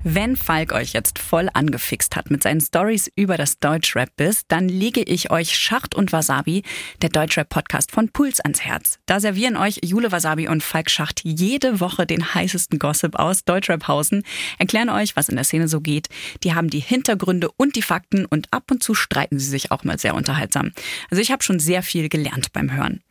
Wenn 0.03 0.35
Falk 0.35 0.73
euch 0.73 0.95
jetzt 0.95 1.19
voll 1.19 1.51
angefixt 1.53 2.17
hat 2.17 2.31
mit 2.31 2.43
seinen 2.43 2.63
Stories 2.63 3.13
über 3.17 3.37
das 3.37 3.59
Deutschrap-Biss, 3.59 4.45
dann 4.49 4.67
lege 4.67 5.03
ich 5.03 5.31
euch 5.31 5.55
Schacht 5.59 5.95
und 5.95 6.11
Wasabi, 6.11 6.63
der 7.03 7.11
Deutschrap-Podcast 7.11 7.93
von 7.93 8.09
Puls, 8.09 8.41
ans 8.41 8.63
Herz. 8.63 8.99
Da 9.05 9.21
servieren 9.21 9.59
euch 9.59 9.81
Jule 9.85 10.11
Wasabi 10.11 10.49
und 10.49 10.63
Falk 10.63 10.89
Schacht 10.89 11.21
jede 11.23 11.81
Woche 11.81 12.07
den 12.07 12.35
heißesten 12.35 12.79
Gossip 12.79 13.15
aus 13.17 13.45
Deutschrap-Hausen, 13.45 14.23
erklären 14.59 14.89
euch, 14.89 15.17
was 15.17 15.29
in 15.29 15.37
der 15.37 15.45
Szene 15.45 15.69
so 15.69 15.83
geht. 15.83 16.09
Die 16.45 16.55
haben 16.55 16.71
die 16.71 16.81
Hintergründe 16.81 17.51
und 17.59 17.77
die 17.77 17.83
Fakten 17.83 18.25
und 18.25 18.49
ab 18.53 18.71
und 18.71 18.83
zu 18.83 18.95
streiten 18.95 19.39
sie 19.39 19.51
sich 19.51 19.71
auch 19.71 19.85
mal 19.85 19.99
sehr 19.99 20.15
unterhaltsam. 20.15 20.73
Also 21.11 21.21
ich 21.21 21.31
habe 21.31 21.43
schon 21.43 21.61
sehr 21.61 21.83
viel 21.83 22.09
gelernt 22.09 22.55
beim 22.55 22.73
Hören. 22.73 23.03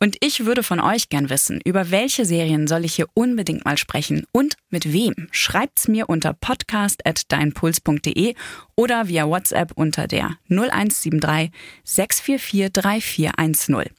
Und 0.00 0.16
ich 0.20 0.44
würde 0.44 0.62
von 0.62 0.78
euch 0.78 1.08
gern 1.08 1.28
wissen, 1.28 1.60
über 1.64 1.90
welche 1.90 2.24
Serien 2.24 2.68
soll 2.68 2.84
ich 2.84 2.94
hier 2.94 3.08
unbedingt 3.14 3.64
mal 3.64 3.76
sprechen 3.76 4.24
und 4.30 4.56
mit 4.70 4.92
wem? 4.92 5.28
Schreibt's 5.32 5.88
mir 5.88 6.08
unter 6.08 6.34
podcast.deinpuls.de 6.34 8.34
oder 8.76 9.08
via 9.08 9.28
WhatsApp 9.28 9.72
unter 9.74 10.06
der 10.06 10.36
0173 10.48 11.50
644 11.84 12.72
3410. 12.72 13.92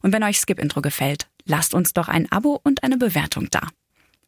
Und 0.00 0.12
wenn 0.12 0.22
euch 0.22 0.38
Skip 0.38 0.58
Intro 0.58 0.80
gefällt, 0.80 1.28
lasst 1.44 1.74
uns 1.74 1.92
doch 1.92 2.08
ein 2.08 2.30
Abo 2.32 2.58
und 2.62 2.82
eine 2.82 2.96
Bewertung 2.96 3.48
da. 3.50 3.68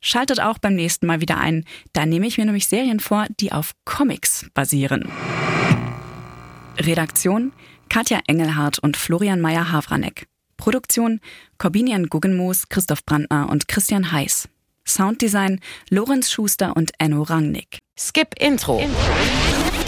Schaltet 0.00 0.40
auch 0.40 0.58
beim 0.58 0.74
nächsten 0.74 1.06
Mal 1.06 1.22
wieder 1.22 1.38
ein. 1.38 1.64
Da 1.94 2.04
nehme 2.04 2.26
ich 2.26 2.36
mir 2.36 2.44
nämlich 2.44 2.66
Serien 2.66 3.00
vor, 3.00 3.26
die 3.40 3.52
auf 3.52 3.72
Comics 3.86 4.46
basieren. 4.52 5.08
Redaktion 6.78 7.52
Katja 7.88 8.20
Engelhardt 8.26 8.78
und 8.78 8.96
Florian 8.96 9.40
Meyer-Havranek. 9.40 10.26
Produktion 10.56 11.20
Corbinian 11.58 12.06
Guggenmoos, 12.06 12.68
Christoph 12.68 13.04
Brandner 13.04 13.48
und 13.50 13.68
Christian 13.68 14.12
Heiß. 14.12 14.48
Sounddesign 14.86 15.60
Lorenz 15.90 16.30
Schuster 16.30 16.76
und 16.76 16.92
Enno 16.98 17.22
Rangnick. 17.22 17.78
Skip 17.98 18.34
Intro. 18.38 18.82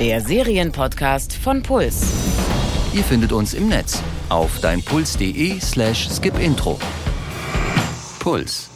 Der 0.01 0.21
Serienpodcast 0.21 1.35
von 1.35 1.63
Puls. 1.63 2.03
Ihr 2.93 3.05
findet 3.05 3.33
uns 3.33 3.55
im 3.55 3.69
Netz 3.69 4.03
auf 4.29 4.61
deinpuls.de 4.61 5.61
slash 5.61 6.09
skipintro. 6.09 6.79
Puls. 8.19 8.71